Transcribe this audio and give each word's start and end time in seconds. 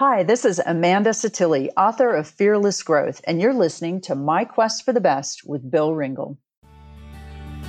Hi, 0.00 0.22
this 0.22 0.46
is 0.46 0.62
Amanda 0.64 1.10
Setili, 1.10 1.68
author 1.76 2.14
of 2.14 2.26
Fearless 2.26 2.82
Growth, 2.82 3.20
and 3.24 3.38
you're 3.38 3.52
listening 3.52 4.00
to 4.00 4.14
My 4.14 4.46
Quest 4.46 4.82
for 4.86 4.94
the 4.94 5.00
Best 5.02 5.42
with 5.44 5.70
Bill 5.70 5.94
Ringle. 5.94 6.38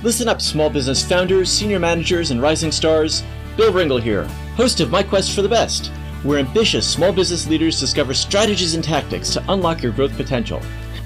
Listen 0.02 0.28
up, 0.28 0.40
small 0.40 0.70
business 0.70 1.06
founders, 1.06 1.52
senior 1.52 1.78
managers, 1.78 2.30
and 2.30 2.40
rising 2.40 2.72
stars. 2.72 3.22
Bill 3.58 3.70
Ringle 3.70 3.98
here, 3.98 4.24
host 4.56 4.80
of 4.80 4.90
My 4.90 5.02
Quest 5.02 5.34
for 5.34 5.42
the 5.42 5.48
Best, 5.50 5.88
where 6.22 6.38
ambitious 6.38 6.88
small 6.88 7.12
business 7.12 7.46
leaders 7.46 7.78
discover 7.78 8.14
strategies 8.14 8.74
and 8.74 8.82
tactics 8.82 9.28
to 9.34 9.44
unlock 9.52 9.82
your 9.82 9.92
growth 9.92 10.16
potential. 10.16 10.62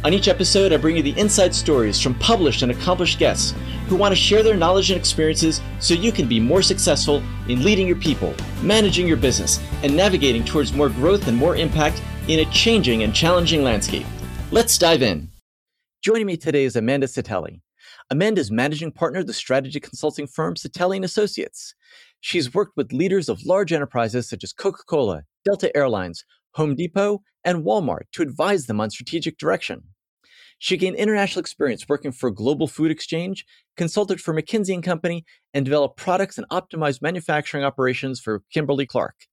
On 0.07 0.13
each 0.13 0.29
episode, 0.29 0.73
I 0.73 0.77
bring 0.77 0.97
you 0.97 1.03
the 1.03 1.19
inside 1.19 1.53
stories 1.53 2.01
from 2.01 2.15
published 2.21 2.63
and 2.63 2.71
accomplished 2.71 3.19
guests 3.19 3.55
who 3.89 3.97
want 3.97 4.13
to 4.13 4.17
share 4.17 4.45
their 4.45 4.57
knowledge 4.57 4.89
and 4.93 4.97
experiences 5.01 5.61
so 5.81 5.95
you 5.95 6.13
can 6.13 6.29
be 6.29 6.39
more 6.39 6.63
successful 6.63 7.25
in 7.49 7.65
leading 7.65 7.89
your 7.89 7.97
people, 7.97 8.33
managing 8.63 9.09
your 9.09 9.17
business, 9.17 9.59
and 9.83 9.97
navigating 9.97 10.45
towards 10.45 10.73
more 10.73 10.91
growth 10.91 11.27
and 11.27 11.37
more 11.37 11.57
impact 11.57 12.01
in 12.29 12.39
a 12.39 12.51
changing 12.53 13.03
and 13.03 13.13
challenging 13.17 13.65
landscape. 13.65 14.07
Let's 14.53 14.79
dive 14.79 15.03
in. 15.03 15.29
Joining 16.05 16.27
me 16.27 16.37
today 16.37 16.63
is 16.63 16.77
Amanda 16.77 17.09
Setili. 17.09 17.61
Amanda 18.09 18.41
is 18.41 18.53
managing 18.53 18.93
partner 18.93 19.19
of 19.19 19.27
the 19.27 19.33
strategy 19.33 19.81
consulting 19.81 20.29
firm 20.29 20.55
Setili 20.55 21.03
& 21.03 21.05
Associates. 21.05 21.75
She's 22.21 22.55
worked 22.55 22.77
with 22.77 22.93
leaders 22.93 23.29
of 23.29 23.45
large 23.45 23.73
enterprises 23.73 24.29
such 24.29 24.45
as 24.45 24.53
Coca-Cola, 24.53 25.25
Delta 25.45 25.77
Airlines, 25.77 26.25
Home 26.53 26.77
Depot, 26.77 27.23
and 27.45 27.65
Walmart 27.65 28.03
to 28.13 28.23
advise 28.23 28.67
them 28.67 28.81
on 28.81 28.91
strategic 28.91 29.37
direction. 29.37 29.83
She 30.59 30.77
gained 30.77 30.97
international 30.97 31.41
experience 31.41 31.87
working 31.89 32.13
for 32.13 32.31
Global 32.31 32.67
Food 32.67 32.91
Exchange, 32.91 33.45
consulted 33.77 34.21
for 34.21 34.35
McKinsey 34.35 34.73
and 34.73 34.83
Company, 34.83 35.25
and 35.53 35.65
developed 35.65 35.99
products 35.99 36.39
and 36.39 36.49
optimized 36.49 37.03
manufacturing 37.03 37.65
operations 37.65 38.21
for 38.21 38.43
Kimberly 38.53 38.87
Clark. 38.87 39.27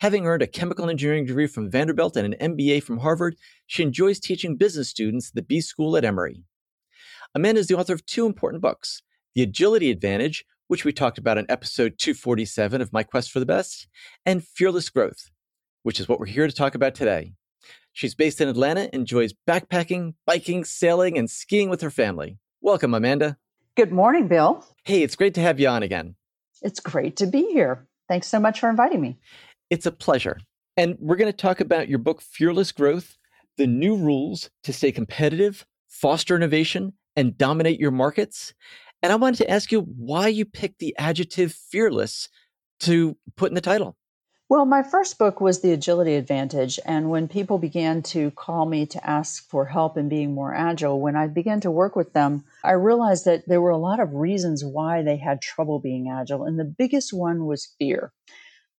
Having 0.00 0.26
earned 0.26 0.42
a 0.42 0.46
chemical 0.46 0.90
engineering 0.90 1.24
degree 1.24 1.46
from 1.46 1.70
Vanderbilt 1.70 2.16
and 2.16 2.34
an 2.34 2.54
MBA 2.54 2.82
from 2.82 2.98
Harvard, 2.98 3.36
she 3.66 3.82
enjoys 3.82 4.20
teaching 4.20 4.56
business 4.56 4.90
students 4.90 5.30
at 5.30 5.34
the 5.34 5.42
B 5.42 5.62
School 5.62 5.96
at 5.96 6.04
Emory. 6.04 6.44
Amanda 7.34 7.60
is 7.60 7.66
the 7.66 7.76
author 7.76 7.94
of 7.94 8.04
two 8.04 8.26
important 8.26 8.62
books 8.62 9.02
The 9.34 9.42
Agility 9.42 9.90
Advantage, 9.90 10.44
which 10.68 10.84
we 10.84 10.92
talked 10.92 11.16
about 11.16 11.38
in 11.38 11.46
episode 11.48 11.94
247 11.98 12.82
of 12.82 12.92
My 12.92 13.02
Quest 13.02 13.30
for 13.30 13.40
the 13.40 13.46
Best, 13.46 13.88
and 14.26 14.44
Fearless 14.44 14.90
Growth, 14.90 15.30
which 15.82 15.98
is 15.98 16.08
what 16.08 16.20
we're 16.20 16.26
here 16.26 16.46
to 16.46 16.52
talk 16.52 16.74
about 16.74 16.94
today. 16.94 17.32
She's 17.96 18.14
based 18.14 18.42
in 18.42 18.48
Atlanta, 18.48 18.94
enjoys 18.94 19.32
backpacking, 19.48 20.16
biking, 20.26 20.66
sailing, 20.66 21.16
and 21.16 21.30
skiing 21.30 21.70
with 21.70 21.80
her 21.80 21.88
family. 21.88 22.36
Welcome, 22.60 22.92
Amanda. 22.92 23.38
Good 23.74 23.90
morning, 23.90 24.28
Bill. 24.28 24.62
Hey, 24.84 25.02
it's 25.02 25.16
great 25.16 25.32
to 25.32 25.40
have 25.40 25.58
you 25.58 25.68
on 25.68 25.82
again. 25.82 26.14
It's 26.60 26.78
great 26.78 27.16
to 27.16 27.26
be 27.26 27.46
here. 27.46 27.86
Thanks 28.06 28.26
so 28.26 28.38
much 28.38 28.60
for 28.60 28.68
inviting 28.68 29.00
me. 29.00 29.16
It's 29.70 29.86
a 29.86 29.90
pleasure. 29.90 30.38
And 30.76 30.98
we're 31.00 31.16
going 31.16 31.32
to 31.32 31.36
talk 31.36 31.60
about 31.60 31.88
your 31.88 31.98
book, 31.98 32.20
Fearless 32.20 32.70
Growth 32.70 33.16
The 33.56 33.66
New 33.66 33.96
Rules 33.96 34.50
to 34.64 34.74
Stay 34.74 34.92
Competitive, 34.92 35.64
Foster 35.88 36.36
Innovation, 36.36 36.92
and 37.16 37.38
Dominate 37.38 37.80
Your 37.80 37.92
Markets. 37.92 38.52
And 39.02 39.10
I 39.10 39.16
wanted 39.16 39.38
to 39.38 39.50
ask 39.50 39.72
you 39.72 39.80
why 39.80 40.28
you 40.28 40.44
picked 40.44 40.80
the 40.80 40.94
adjective 40.98 41.54
fearless 41.54 42.28
to 42.80 43.16
put 43.36 43.50
in 43.50 43.54
the 43.54 43.62
title. 43.62 43.96
Well, 44.48 44.64
my 44.64 44.84
first 44.84 45.18
book 45.18 45.40
was 45.40 45.60
The 45.60 45.72
Agility 45.72 46.14
Advantage. 46.14 46.78
And 46.86 47.10
when 47.10 47.26
people 47.26 47.58
began 47.58 48.00
to 48.02 48.30
call 48.30 48.64
me 48.64 48.86
to 48.86 49.04
ask 49.04 49.48
for 49.48 49.66
help 49.66 49.96
in 49.96 50.08
being 50.08 50.34
more 50.34 50.54
agile, 50.54 51.00
when 51.00 51.16
I 51.16 51.26
began 51.26 51.60
to 51.62 51.70
work 51.70 51.96
with 51.96 52.12
them, 52.12 52.44
I 52.62 52.72
realized 52.72 53.24
that 53.24 53.48
there 53.48 53.60
were 53.60 53.70
a 53.70 53.76
lot 53.76 53.98
of 53.98 54.14
reasons 54.14 54.64
why 54.64 55.02
they 55.02 55.16
had 55.16 55.42
trouble 55.42 55.80
being 55.80 56.08
agile. 56.08 56.44
And 56.44 56.60
the 56.60 56.64
biggest 56.64 57.12
one 57.12 57.46
was 57.46 57.74
fear. 57.76 58.12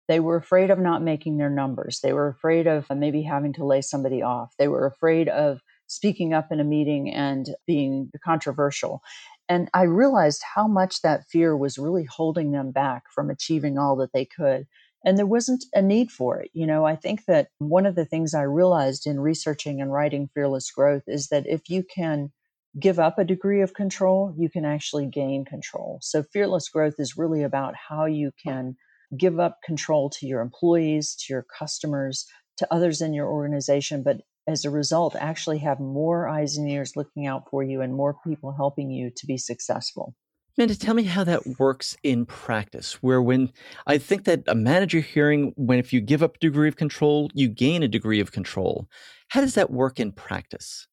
They 0.07 0.21
were 0.21 0.37
afraid 0.37 0.71
of 0.71 0.79
not 0.79 1.01
making 1.01 1.35
their 1.35 1.49
numbers. 1.49 1.99
They 2.01 2.13
were 2.13 2.29
afraid 2.29 2.65
of 2.65 2.85
uh, 2.89 2.95
maybe 2.95 3.23
having 3.23 3.51
to 3.53 3.65
lay 3.65 3.81
somebody 3.81 4.21
off. 4.21 4.53
They 4.57 4.69
were 4.69 4.85
afraid 4.85 5.27
of 5.27 5.59
speaking 5.87 6.33
up 6.33 6.49
in 6.49 6.61
a 6.61 6.63
meeting 6.63 7.13
and 7.13 7.49
being 7.65 8.09
controversial. 8.23 9.01
And 9.49 9.69
I 9.73 9.83
realized 9.83 10.43
how 10.55 10.67
much 10.67 11.01
that 11.01 11.25
fear 11.25 11.57
was 11.57 11.77
really 11.77 12.05
holding 12.05 12.53
them 12.53 12.71
back 12.71 13.03
from 13.13 13.29
achieving 13.29 13.77
all 13.77 13.97
that 13.97 14.13
they 14.13 14.23
could 14.23 14.65
and 15.05 15.17
there 15.17 15.25
wasn't 15.25 15.65
a 15.73 15.81
need 15.81 16.11
for 16.11 16.39
it. 16.39 16.49
You 16.53 16.67
know, 16.67 16.85
I 16.85 16.95
think 16.95 17.25
that 17.25 17.49
one 17.59 17.85
of 17.85 17.95
the 17.95 18.05
things 18.05 18.33
I 18.33 18.43
realized 18.43 19.07
in 19.07 19.19
researching 19.19 19.81
and 19.81 19.91
writing 19.91 20.29
Fearless 20.33 20.71
Growth 20.71 21.03
is 21.07 21.27
that 21.27 21.47
if 21.47 21.69
you 21.69 21.83
can 21.83 22.31
give 22.79 22.99
up 22.99 23.17
a 23.17 23.23
degree 23.23 23.61
of 23.61 23.73
control, 23.73 24.33
you 24.37 24.49
can 24.49 24.65
actually 24.65 25.07
gain 25.07 25.45
control. 25.45 25.99
So, 26.01 26.23
Fearless 26.23 26.69
Growth 26.69 26.95
is 26.99 27.17
really 27.17 27.43
about 27.43 27.75
how 27.75 28.05
you 28.05 28.31
can 28.43 28.75
give 29.17 29.39
up 29.39 29.59
control 29.63 30.09
to 30.09 30.27
your 30.27 30.41
employees, 30.41 31.15
to 31.15 31.33
your 31.33 31.45
customers, 31.57 32.25
to 32.57 32.73
others 32.73 33.01
in 33.01 33.13
your 33.13 33.27
organization, 33.27 34.03
but 34.03 34.21
as 34.47 34.63
a 34.63 34.69
result, 34.69 35.15
actually 35.15 35.59
have 35.59 35.79
more 35.79 36.27
eyes 36.27 36.57
and 36.57 36.69
ears 36.69 36.95
looking 36.95 37.27
out 37.27 37.49
for 37.49 37.63
you 37.63 37.81
and 37.81 37.93
more 37.93 38.15
people 38.25 38.53
helping 38.53 38.89
you 38.89 39.11
to 39.15 39.25
be 39.25 39.37
successful. 39.37 40.15
Amanda, 40.57 40.75
tell 40.75 40.95
me 40.95 41.03
how 41.03 41.23
that 41.23 41.59
works 41.59 41.95
in 42.01 42.25
practice. 42.25 42.93
Where 43.03 43.21
when 43.21 43.51
I 43.85 43.99
think 43.99 44.23
that 44.23 44.41
a 44.47 44.55
manager 44.55 45.01
hearing 45.01 45.53
when 45.55 45.77
if 45.77 45.93
you 45.93 46.01
give 46.01 46.23
up 46.23 46.37
a 46.37 46.39
degree 46.39 46.67
of 46.67 46.75
control, 46.75 47.29
you 47.35 47.47
gain 47.47 47.83
a 47.83 47.87
degree 47.87 48.19
of 48.19 48.31
control. 48.31 48.87
How 49.29 49.41
does 49.41 49.53
that 49.53 49.69
work 49.69 49.99
in 49.99 50.11
practice? 50.13 50.87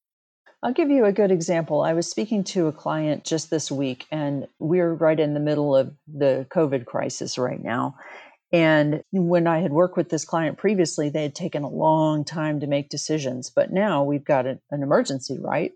I'll 0.63 0.75
give 0.75 0.91
you 0.91 1.07
a 1.07 1.13
good 1.13 1.31
example. 1.31 1.81
I 1.81 1.95
was 1.95 2.11
speaking 2.11 2.45
to 2.45 2.67
a 2.67 2.73
client 2.73 3.25
just 3.25 3.49
this 3.49 3.71
week, 3.71 4.07
and 4.11 4.47
we're 4.59 4.93
right 4.93 5.19
in 5.19 5.33
the 5.33 5.41
middle 5.41 5.75
of 5.75 5.95
the 6.07 6.47
COVID 6.51 6.85
crisis 6.85 7.39
right 7.39 7.63
now. 7.63 7.97
And 8.53 9.03
when 9.13 9.47
I 9.47 9.61
had 9.61 9.73
worked 9.73 9.97
with 9.97 10.11
this 10.11 10.25
client 10.27 10.59
previously, 10.59 11.09
they 11.09 11.23
had 11.23 11.35
taken 11.35 11.65
a 11.65 11.69
long 11.69 12.25
time 12.25 12.61
to 12.61 12.67
make 12.67 12.89
decisions, 12.91 13.51
but 13.51 13.73
now 13.73 14.05
we've 14.05 14.25
got 14.25 14.47
an 14.47 14.61
emergency, 14.71 15.39
right? 15.41 15.73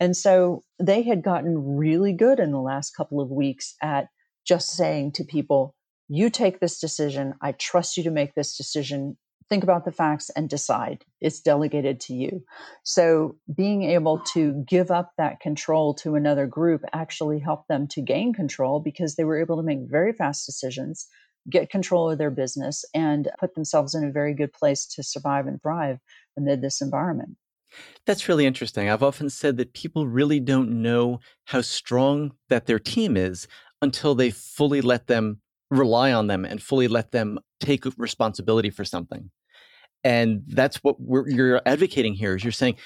And 0.00 0.16
so 0.16 0.62
they 0.78 1.02
had 1.02 1.22
gotten 1.22 1.76
really 1.76 2.12
good 2.12 2.40
in 2.40 2.50
the 2.50 2.60
last 2.60 2.96
couple 2.96 3.20
of 3.20 3.30
weeks 3.30 3.74
at 3.82 4.08
just 4.44 4.70
saying 4.70 5.12
to 5.12 5.24
people, 5.24 5.74
you 6.08 6.30
take 6.30 6.60
this 6.60 6.80
decision. 6.80 7.34
I 7.40 7.52
trust 7.52 7.96
you 7.96 8.02
to 8.04 8.10
make 8.10 8.34
this 8.34 8.56
decision. 8.56 9.16
Think 9.48 9.62
about 9.62 9.84
the 9.84 9.92
facts 9.92 10.30
and 10.30 10.48
decide. 10.48 11.04
It's 11.20 11.40
delegated 11.40 12.00
to 12.00 12.14
you. 12.14 12.42
So, 12.82 13.36
being 13.54 13.82
able 13.82 14.18
to 14.32 14.64
give 14.66 14.90
up 14.90 15.12
that 15.16 15.40
control 15.40 15.94
to 15.94 16.14
another 16.14 16.46
group 16.46 16.82
actually 16.92 17.38
helped 17.38 17.68
them 17.68 17.86
to 17.88 18.02
gain 18.02 18.34
control 18.34 18.80
because 18.80 19.16
they 19.16 19.24
were 19.24 19.40
able 19.40 19.56
to 19.56 19.62
make 19.62 19.80
very 19.82 20.12
fast 20.12 20.46
decisions, 20.46 21.06
get 21.48 21.70
control 21.70 22.10
of 22.10 22.18
their 22.18 22.30
business, 22.30 22.84
and 22.94 23.30
put 23.38 23.54
themselves 23.54 23.94
in 23.94 24.04
a 24.04 24.12
very 24.12 24.34
good 24.34 24.52
place 24.52 24.86
to 24.86 25.02
survive 25.02 25.46
and 25.46 25.60
thrive 25.62 25.98
amid 26.36 26.60
this 26.60 26.80
environment. 26.80 27.36
That's 28.06 28.28
really 28.28 28.46
interesting. 28.46 28.88
I've 28.88 29.02
often 29.02 29.30
said 29.30 29.56
that 29.56 29.72
people 29.72 30.06
really 30.06 30.40
don't 30.40 30.82
know 30.82 31.20
how 31.46 31.62
strong 31.62 32.32
that 32.48 32.66
their 32.66 32.78
team 32.78 33.16
is 33.16 33.48
until 33.80 34.14
they 34.14 34.30
fully 34.30 34.80
let 34.80 35.06
them 35.06 35.40
rely 35.70 36.12
on 36.12 36.26
them 36.26 36.44
and 36.44 36.62
fully 36.62 36.88
let 36.88 37.12
them 37.12 37.38
take 37.60 37.84
responsibility 37.98 38.70
for 38.70 38.84
something. 38.84 39.30
And 40.04 40.42
that's 40.48 40.76
what 40.82 40.96
you're 41.26 41.62
advocating 41.64 42.12
here 42.12 42.36
is 42.36 42.44
you're 42.44 42.52
saying 42.52 42.76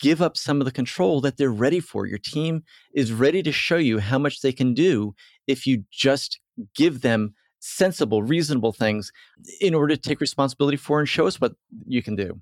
give 0.00 0.20
up 0.20 0.36
some 0.36 0.60
of 0.60 0.64
the 0.64 0.72
control 0.72 1.20
that 1.20 1.36
they're 1.36 1.50
ready 1.50 1.78
for. 1.78 2.06
Your 2.06 2.18
team 2.18 2.64
is 2.94 3.12
ready 3.12 3.44
to 3.44 3.52
show 3.52 3.76
you 3.76 4.00
how 4.00 4.18
much 4.18 4.40
they 4.40 4.52
can 4.52 4.74
do 4.74 5.14
if 5.46 5.66
you 5.68 5.84
just 5.92 6.40
give 6.74 7.02
them 7.02 7.34
sensible, 7.60 8.22
reasonable 8.22 8.72
things 8.72 9.12
in 9.60 9.72
order 9.72 9.94
to 9.94 10.00
take 10.00 10.20
responsibility 10.20 10.76
for 10.76 10.98
and 10.98 11.08
show 11.08 11.26
us 11.28 11.40
what 11.40 11.54
you 11.86 12.02
can 12.02 12.16
do. 12.16 12.40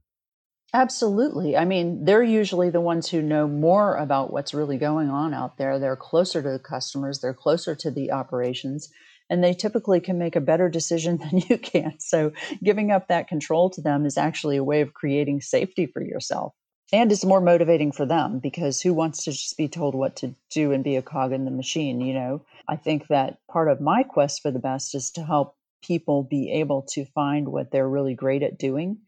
Absolutely. 0.75 1.56
I 1.56 1.66
mean, 1.66 2.05
they're 2.05 2.22
usually 2.22 2.71
the 2.71 2.81
ones 2.81 3.10
who 3.10 3.21
know 3.21 3.47
more 3.47 3.97
about 3.97 4.33
what's 4.33 4.55
really 4.55 4.78
going 4.78 5.10
on 5.10 5.34
out 5.34 5.59
there. 5.59 5.78
They're 5.78 5.97
closer 5.97 6.41
to 6.43 6.50
the 6.50 6.59
customers, 6.59 7.21
they're 7.21 7.34
closer 7.34 7.75
to 7.75 7.91
the 7.91 8.10
operations, 8.10 8.88
and 9.28 9.44
they 9.44 9.53
typically 9.53 10.00
can 10.00 10.19
make 10.19 10.34
a 10.34 10.41
better 10.41 10.71
decision 10.71 11.19
than 11.19 11.43
you 11.49 11.59
can. 11.59 12.00
So, 12.00 12.32
giving 12.62 12.91
up 12.91 13.09
that 13.09 13.28
control 13.28 13.69
to 13.71 13.82
them 13.82 14.06
is 14.06 14.16
actually 14.16 14.56
a 14.56 14.65
way 14.65 14.81
of 14.81 14.94
creating 14.94 15.43
safety 15.43 15.87
for 15.87 16.02
yourself. 16.02 16.55
And 16.91 17.12
it's 17.12 17.25
more 17.25 17.41
motivating 17.41 17.93
for 17.93 18.06
them 18.06 18.38
because 18.38 18.81
who 18.81 18.94
wants 18.94 19.25
to 19.25 19.32
just 19.32 19.56
be 19.58 19.69
told 19.69 19.94
what 19.94 20.17
to 20.17 20.35
do 20.50 20.73
and 20.73 20.85
be 20.85 20.96
a 20.96 21.02
cog 21.02 21.32
in 21.32 21.44
the 21.44 21.50
machine, 21.50 22.00
you 22.00 22.14
know? 22.14 22.44
I 22.69 22.76
think 22.76 23.08
that 23.08 23.38
part 23.50 23.69
of 23.69 23.81
my 23.81 24.02
quest 24.02 24.41
for 24.43 24.50
the 24.50 24.58
best 24.58 24.94
is 24.94 25.11
to 25.12 25.25
help 25.25 25.55
people 25.82 26.23
be 26.23 26.50
able 26.52 26.82
to 26.93 27.05
find 27.06 27.49
what 27.49 27.70
they're 27.70 27.88
really 27.88 28.14
great 28.14 28.43
at 28.43 28.58
doing 28.58 28.99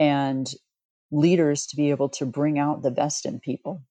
and 0.00 0.52
leaders 1.10 1.66
to 1.66 1.76
be 1.76 1.90
able 1.90 2.08
to 2.08 2.26
bring 2.26 2.58
out 2.58 2.82
the 2.82 2.90
best 2.90 3.26
in 3.26 3.40
people. 3.40 3.82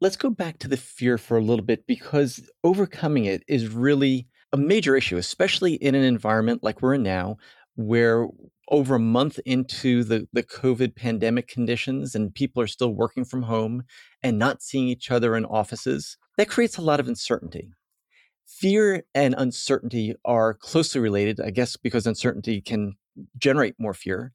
Let's 0.00 0.16
go 0.16 0.30
back 0.30 0.58
to 0.58 0.68
the 0.68 0.76
fear 0.76 1.18
for 1.18 1.36
a 1.36 1.42
little 1.42 1.64
bit 1.64 1.86
because 1.86 2.48
overcoming 2.62 3.24
it 3.24 3.42
is 3.48 3.68
really 3.68 4.28
a 4.52 4.56
major 4.56 4.96
issue, 4.96 5.16
especially 5.16 5.74
in 5.74 5.94
an 5.94 6.04
environment 6.04 6.62
like 6.62 6.82
we're 6.82 6.94
in 6.94 7.02
now, 7.02 7.38
where 7.76 8.28
over 8.70 8.96
a 8.96 9.00
month 9.00 9.38
into 9.44 10.04
the, 10.04 10.26
the 10.32 10.42
COVID 10.42 10.96
pandemic 10.96 11.48
conditions 11.48 12.14
and 12.14 12.34
people 12.34 12.62
are 12.62 12.66
still 12.66 12.94
working 12.94 13.24
from 13.24 13.42
home 13.42 13.84
and 14.22 14.38
not 14.38 14.62
seeing 14.62 14.88
each 14.88 15.10
other 15.10 15.36
in 15.36 15.44
offices, 15.44 16.16
that 16.36 16.48
creates 16.48 16.76
a 16.76 16.82
lot 16.82 17.00
of 17.00 17.08
uncertainty. 17.08 17.70
Fear 18.46 19.04
and 19.14 19.34
uncertainty 19.36 20.14
are 20.24 20.54
closely 20.54 21.00
related, 21.00 21.40
I 21.40 21.50
guess, 21.50 21.76
because 21.76 22.06
uncertainty 22.06 22.60
can 22.60 22.94
generate 23.38 23.74
more 23.78 23.94
fear. 23.94 24.32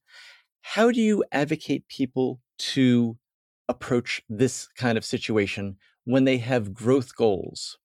How 0.61 0.91
do 0.91 1.01
you 1.01 1.23
advocate 1.31 1.88
people 1.88 2.41
to 2.59 3.17
approach 3.67 4.21
this 4.29 4.67
kind 4.77 4.97
of 4.97 5.06
situation 5.06 5.77
when 6.03 6.25
they 6.25 6.38
have 6.38 6.73
growth 6.73 7.15
goals? 7.15 7.77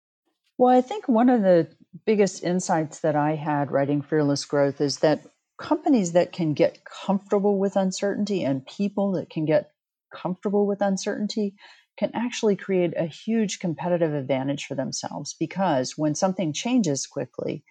Well, 0.58 0.76
I 0.76 0.80
think 0.80 1.08
one 1.08 1.28
of 1.28 1.42
the 1.42 1.68
biggest 2.06 2.42
insights 2.42 3.00
that 3.00 3.16
I 3.16 3.34
had 3.34 3.70
writing 3.70 4.02
Fearless 4.02 4.44
Growth 4.44 4.80
is 4.80 4.98
that 4.98 5.26
companies 5.58 6.12
that 6.12 6.32
can 6.32 6.54
get 6.54 6.84
comfortable 6.84 7.58
with 7.58 7.76
uncertainty 7.76 8.42
and 8.42 8.66
people 8.66 9.12
that 9.12 9.30
can 9.30 9.44
get 9.44 9.70
comfortable 10.12 10.66
with 10.66 10.80
uncertainty 10.80 11.54
can 11.96 12.10
actually 12.14 12.56
create 12.56 12.92
a 12.96 13.06
huge 13.06 13.60
competitive 13.60 14.14
advantage 14.14 14.66
for 14.66 14.74
themselves 14.74 15.34
because 15.38 15.94
when 15.96 16.14
something 16.14 16.52
changes 16.52 17.06
quickly 17.06 17.64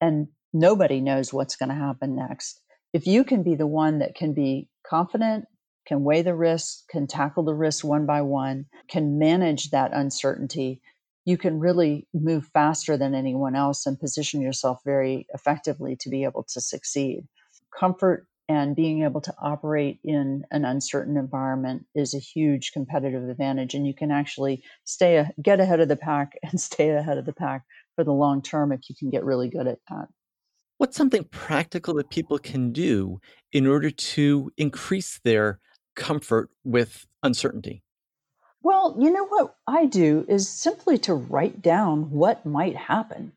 and 0.00 0.28
nobody 0.52 1.00
knows 1.00 1.32
what's 1.32 1.56
going 1.56 1.68
to 1.68 1.74
happen 1.74 2.14
next, 2.14 2.60
if 2.92 3.06
you 3.06 3.24
can 3.24 3.42
be 3.42 3.54
the 3.54 3.66
one 3.66 3.98
that 3.98 4.14
can 4.14 4.32
be 4.32 4.68
confident, 4.86 5.46
can 5.86 6.04
weigh 6.04 6.22
the 6.22 6.34
risks, 6.34 6.84
can 6.90 7.06
tackle 7.06 7.42
the 7.42 7.54
risks 7.54 7.84
one 7.84 8.06
by 8.06 8.22
one, 8.22 8.66
can 8.88 9.18
manage 9.18 9.70
that 9.70 9.92
uncertainty, 9.92 10.80
you 11.24 11.36
can 11.36 11.58
really 11.58 12.06
move 12.14 12.46
faster 12.54 12.96
than 12.96 13.14
anyone 13.14 13.54
else 13.54 13.86
and 13.86 14.00
position 14.00 14.40
yourself 14.40 14.80
very 14.84 15.26
effectively 15.34 15.96
to 15.96 16.08
be 16.08 16.24
able 16.24 16.44
to 16.44 16.60
succeed. 16.60 17.26
Comfort 17.78 18.26
and 18.48 18.74
being 18.74 19.02
able 19.02 19.20
to 19.20 19.34
operate 19.42 20.00
in 20.02 20.44
an 20.50 20.64
uncertain 20.64 21.18
environment 21.18 21.84
is 21.94 22.14
a 22.14 22.18
huge 22.18 22.72
competitive 22.72 23.28
advantage 23.28 23.74
and 23.74 23.86
you 23.86 23.92
can 23.92 24.10
actually 24.10 24.62
stay 24.84 25.26
get 25.42 25.60
ahead 25.60 25.80
of 25.80 25.88
the 25.88 25.96
pack 25.96 26.32
and 26.42 26.58
stay 26.58 26.90
ahead 26.90 27.18
of 27.18 27.26
the 27.26 27.32
pack 27.34 27.62
for 27.94 28.04
the 28.04 28.12
long 28.12 28.40
term 28.40 28.72
if 28.72 28.88
you 28.88 28.96
can 28.98 29.10
get 29.10 29.24
really 29.24 29.50
good 29.50 29.66
at 29.66 29.78
that 29.90 30.08
what's 30.78 30.96
something 30.96 31.24
practical 31.24 31.94
that 31.94 32.10
people 32.10 32.38
can 32.38 32.72
do 32.72 33.20
in 33.52 33.66
order 33.66 33.90
to 33.90 34.50
increase 34.56 35.20
their 35.24 35.60
comfort 35.94 36.50
with 36.64 37.06
uncertainty 37.22 37.82
well 38.62 38.96
you 38.98 39.10
know 39.10 39.26
what 39.26 39.56
i 39.66 39.84
do 39.86 40.24
is 40.28 40.48
simply 40.48 40.96
to 40.96 41.14
write 41.14 41.60
down 41.60 42.10
what 42.10 42.46
might 42.46 42.76
happen 42.76 43.32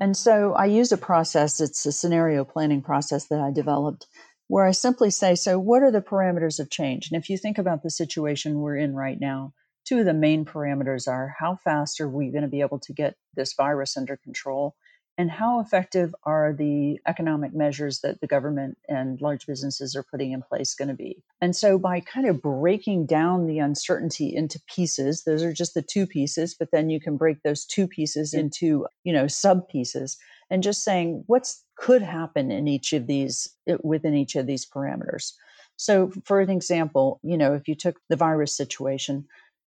and 0.00 0.16
so 0.16 0.52
i 0.54 0.64
use 0.64 0.92
a 0.92 0.98
process 0.98 1.60
it's 1.60 1.86
a 1.86 1.92
scenario 1.92 2.44
planning 2.44 2.82
process 2.82 3.26
that 3.28 3.40
i 3.40 3.50
developed 3.50 4.06
where 4.48 4.66
I 4.66 4.72
simply 4.72 5.10
say, 5.10 5.34
so 5.34 5.58
what 5.58 5.82
are 5.82 5.90
the 5.90 6.00
parameters 6.00 6.60
of 6.60 6.70
change? 6.70 7.10
And 7.10 7.20
if 7.20 7.28
you 7.28 7.36
think 7.36 7.58
about 7.58 7.82
the 7.82 7.90
situation 7.90 8.60
we're 8.60 8.76
in 8.76 8.94
right 8.94 9.18
now, 9.18 9.52
two 9.84 10.00
of 10.00 10.04
the 10.04 10.14
main 10.14 10.44
parameters 10.44 11.08
are 11.08 11.34
how 11.38 11.56
fast 11.56 12.00
are 12.00 12.08
we 12.08 12.30
going 12.30 12.42
to 12.42 12.48
be 12.48 12.60
able 12.60 12.78
to 12.80 12.92
get 12.92 13.16
this 13.34 13.54
virus 13.54 13.96
under 13.96 14.16
control? 14.16 14.74
And 15.18 15.30
how 15.30 15.60
effective 15.60 16.14
are 16.24 16.52
the 16.52 17.00
economic 17.06 17.54
measures 17.54 18.00
that 18.00 18.20
the 18.20 18.26
government 18.26 18.76
and 18.86 19.18
large 19.20 19.46
businesses 19.46 19.96
are 19.96 20.02
putting 20.02 20.32
in 20.32 20.42
place 20.42 20.74
going 20.74 20.88
to 20.88 20.94
be? 20.94 21.22
And 21.40 21.56
so, 21.56 21.78
by 21.78 22.00
kind 22.00 22.26
of 22.26 22.42
breaking 22.42 23.06
down 23.06 23.46
the 23.46 23.58
uncertainty 23.58 24.34
into 24.34 24.60
pieces, 24.66 25.24
those 25.24 25.42
are 25.42 25.54
just 25.54 25.72
the 25.72 25.82
two 25.82 26.06
pieces, 26.06 26.54
but 26.58 26.68
then 26.70 26.90
you 26.90 27.00
can 27.00 27.16
break 27.16 27.42
those 27.42 27.64
two 27.64 27.88
pieces 27.88 28.34
into, 28.34 28.86
you 29.04 29.12
know, 29.12 29.26
sub 29.26 29.68
pieces 29.68 30.18
and 30.50 30.62
just 30.62 30.84
saying 30.84 31.24
what's 31.26 31.64
could 31.76 32.02
happen 32.02 32.50
in 32.50 32.68
each 32.68 32.92
of 32.92 33.06
these 33.06 33.48
within 33.82 34.14
each 34.14 34.36
of 34.36 34.46
these 34.46 34.66
parameters. 34.66 35.32
So, 35.76 36.10
for 36.24 36.40
an 36.40 36.50
example, 36.50 37.20
you 37.22 37.36
know, 37.36 37.54
if 37.54 37.68
you 37.68 37.74
took 37.74 38.00
the 38.08 38.16
virus 38.16 38.56
situation, 38.56 39.26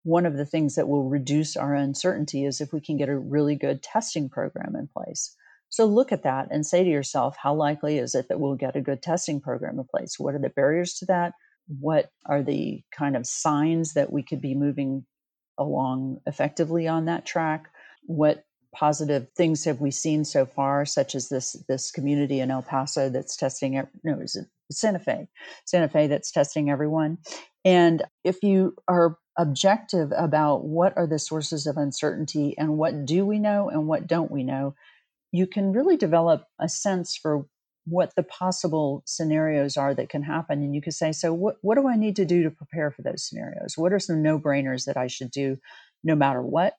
one 0.05 0.27
of 0.27 0.37
the 0.37 0.47
things 0.47 0.77
that 0.77 0.89
will 0.89 1.09
reduce 1.09 1.57
our 1.57 1.75
uncertainty 1.75 2.45
is 2.45 2.61
if 2.61 2.73
we 2.73 2.81
can 2.81 2.97
get 2.97 3.09
a 3.09 3.19
really 3.19 3.57
good 3.57 3.83
testing 3.83 4.29
program 4.29 4.77
in 4.77 4.87
place. 4.87 5.35
So, 5.71 5.87
look 5.87 6.13
at 6.13 6.23
that 6.23 6.49
and 6.51 6.65
say 6.65 6.85
to 6.85 6.91
yourself, 6.91 7.37
how 7.43 7.55
likely 7.55 7.99
is 7.99 8.15
it 8.15 8.29
that 8.29 8.39
we'll 8.39 8.55
get 8.55 8.77
a 8.77 8.81
good 8.81 9.03
testing 9.03 9.41
program 9.41 9.79
in 9.79 9.85
place? 9.85 10.17
What 10.19 10.35
are 10.35 10.39
the 10.39 10.51
barriers 10.51 10.95
to 10.99 11.07
that? 11.07 11.33
What 11.67 12.11
are 12.27 12.43
the 12.43 12.83
kind 12.97 13.17
of 13.17 13.27
signs 13.27 13.95
that 13.95 14.13
we 14.13 14.23
could 14.23 14.41
be 14.41 14.55
moving 14.55 15.05
along 15.59 16.21
effectively 16.27 16.87
on 16.87 17.07
that 17.07 17.27
track? 17.27 17.71
What 18.05 18.45
positive 18.75 19.29
things 19.37 19.65
have 19.65 19.81
we 19.81 19.91
seen 19.91 20.25
so 20.25 20.47
far, 20.47 20.85
such 20.85 21.15
as 21.15 21.29
this 21.29 21.57
this 21.67 21.91
community 21.91 22.41
in 22.41 22.51
El 22.51 22.63
Paso 22.63 23.09
that's 23.09 23.37
testing 23.37 23.75
it? 23.75 23.89
no, 24.05 24.21
is 24.21 24.37
it 24.37 24.47
Santa 24.71 24.99
Fe, 24.99 25.29
Santa 25.65 25.89
Fe 25.89 26.07
that's 26.07 26.31
testing 26.31 26.71
everyone. 26.71 27.19
And 27.65 28.03
if 28.25 28.43
you 28.43 28.75
are 28.89 29.19
objective 29.37 30.13
about 30.17 30.65
what 30.65 30.97
are 30.97 31.07
the 31.07 31.19
sources 31.19 31.67
of 31.67 31.77
uncertainty 31.77 32.57
and 32.59 32.79
what 32.79 33.05
do 33.05 33.27
we 33.27 33.39
know 33.39 33.69
and 33.69 33.87
what 33.87 34.07
don't 34.07 34.31
we 34.31 34.43
know, 34.43 34.75
you 35.33 35.47
can 35.47 35.73
really 35.73 35.97
develop 35.97 36.47
a 36.61 36.69
sense 36.69 37.17
for 37.17 37.47
what 37.87 38.15
the 38.17 38.23
possible 38.23 39.03
scenarios 39.05 39.77
are 39.77 39.95
that 39.95 40.09
can 40.09 40.23
happen. 40.23 40.63
And 40.63 40.75
you 40.75 40.81
can 40.81 40.93
say, 40.93 41.13
so 41.13 41.35
what, 41.35 41.57
what 41.61 41.75
do 41.77 41.87
I 41.89 41.97
need 41.97 42.17
to 42.17 42.25
do 42.25 42.43
to 42.43 42.51
prepare 42.51 42.91
for 42.91 43.03
those 43.03 43.29
scenarios? 43.29 43.77
What 43.77 43.93
are 43.93 43.99
some 43.99 44.23
no 44.23 44.39
brainers 44.39 44.87
that 44.87 44.97
I 44.97 45.07
should 45.07 45.31
do 45.31 45.59
no 46.03 46.15
matter 46.15 46.41
what? 46.41 46.75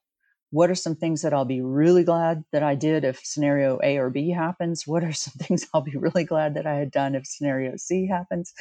what 0.55 0.69
are 0.69 0.75
some 0.75 0.95
things 0.95 1.21
that 1.21 1.33
I'll 1.33 1.43
be 1.43 1.59
really 1.61 2.05
glad 2.05 2.45
that 2.53 2.63
I 2.63 2.75
did 2.75 3.03
if 3.03 3.19
scenario 3.25 3.77
A 3.83 3.97
or 3.97 4.09
B 4.09 4.29
happens? 4.29 4.87
What 4.87 5.03
are 5.03 5.11
some 5.11 5.33
things 5.39 5.67
I'll 5.73 5.81
be 5.81 5.97
really 5.97 6.23
glad 6.23 6.53
that 6.53 6.65
I 6.65 6.75
had 6.75 6.91
done 6.91 7.13
if 7.13 7.27
scenario 7.27 7.75
C 7.75 8.07
happens? 8.07 8.53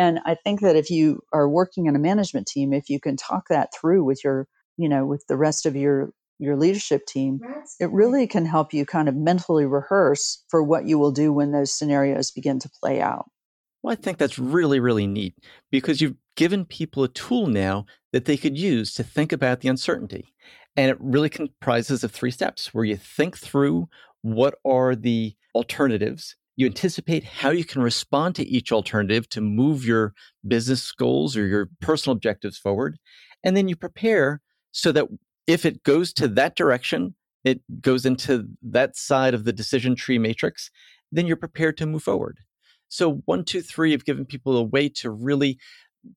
And 0.00 0.18
I 0.24 0.34
think 0.34 0.62
that 0.62 0.76
if 0.76 0.88
you 0.88 1.20
are 1.30 1.46
working 1.46 1.84
in 1.84 1.94
a 1.94 1.98
management 1.98 2.46
team, 2.46 2.72
if 2.72 2.88
you 2.88 2.98
can 2.98 3.18
talk 3.18 3.48
that 3.50 3.68
through 3.78 4.02
with 4.02 4.24
your, 4.24 4.48
you 4.78 4.88
know, 4.88 5.04
with 5.04 5.26
the 5.28 5.36
rest 5.36 5.66
of 5.66 5.76
your 5.76 6.14
your 6.38 6.56
leadership 6.56 7.04
team, 7.04 7.38
it 7.78 7.92
really 7.92 8.26
can 8.26 8.46
help 8.46 8.72
you 8.72 8.86
kind 8.86 9.10
of 9.10 9.14
mentally 9.14 9.66
rehearse 9.66 10.42
for 10.48 10.62
what 10.62 10.86
you 10.86 10.98
will 10.98 11.12
do 11.12 11.34
when 11.34 11.52
those 11.52 11.70
scenarios 11.70 12.30
begin 12.30 12.58
to 12.58 12.70
play 12.80 12.98
out. 13.02 13.26
Well, 13.82 13.92
I 13.92 13.96
think 13.96 14.16
that's 14.16 14.38
really, 14.38 14.80
really 14.80 15.06
neat 15.06 15.34
because 15.70 16.00
you've 16.00 16.16
given 16.34 16.64
people 16.64 17.04
a 17.04 17.08
tool 17.08 17.46
now 17.46 17.84
that 18.14 18.24
they 18.24 18.38
could 18.38 18.56
use 18.56 18.94
to 18.94 19.04
think 19.04 19.32
about 19.32 19.60
the 19.60 19.68
uncertainty. 19.68 20.32
And 20.78 20.90
it 20.90 20.96
really 20.98 21.28
comprises 21.28 22.02
of 22.02 22.10
three 22.10 22.30
steps 22.30 22.72
where 22.72 22.86
you 22.86 22.96
think 22.96 23.36
through 23.36 23.90
what 24.22 24.54
are 24.64 24.96
the 24.96 25.34
alternatives, 25.54 26.36
you 26.60 26.66
anticipate 26.66 27.24
how 27.24 27.48
you 27.48 27.64
can 27.64 27.80
respond 27.80 28.34
to 28.34 28.46
each 28.46 28.70
alternative 28.70 29.26
to 29.30 29.40
move 29.40 29.82
your 29.82 30.12
business 30.46 30.92
goals 30.92 31.34
or 31.34 31.46
your 31.46 31.70
personal 31.80 32.14
objectives 32.14 32.58
forward. 32.58 32.98
And 33.42 33.56
then 33.56 33.66
you 33.66 33.76
prepare 33.76 34.42
so 34.70 34.92
that 34.92 35.06
if 35.46 35.64
it 35.64 35.82
goes 35.84 36.12
to 36.12 36.28
that 36.28 36.56
direction, 36.56 37.14
it 37.44 37.62
goes 37.80 38.04
into 38.04 38.46
that 38.60 38.94
side 38.94 39.32
of 39.32 39.44
the 39.44 39.54
decision 39.54 39.94
tree 39.94 40.18
matrix, 40.18 40.70
then 41.10 41.26
you're 41.26 41.36
prepared 41.36 41.78
to 41.78 41.86
move 41.86 42.02
forward. 42.02 42.40
So, 42.90 43.22
one, 43.24 43.46
two, 43.46 43.62
three 43.62 43.92
have 43.92 44.04
given 44.04 44.26
people 44.26 44.58
a 44.58 44.62
way 44.62 44.90
to 44.96 45.10
really 45.10 45.58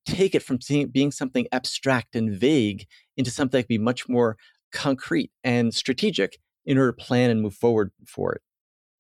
take 0.06 0.36
it 0.36 0.44
from 0.44 0.60
seeing, 0.60 0.90
being 0.90 1.12
something 1.12 1.48
abstract 1.54 2.18
and 2.18 2.38
vague 2.38 2.86
into 3.16 3.32
something 3.32 3.60
that 3.60 3.68
can 3.70 3.78
be 3.78 3.82
much 3.82 4.10
more 4.10 4.36
concrete 4.74 5.32
and 5.42 5.74
strategic 5.74 6.38
in 6.66 6.78
order 6.78 6.92
to 6.92 7.02
plan 7.02 7.30
and 7.30 7.42
move 7.42 7.56
forward 7.56 7.92
for 8.06 8.34
it. 8.34 8.42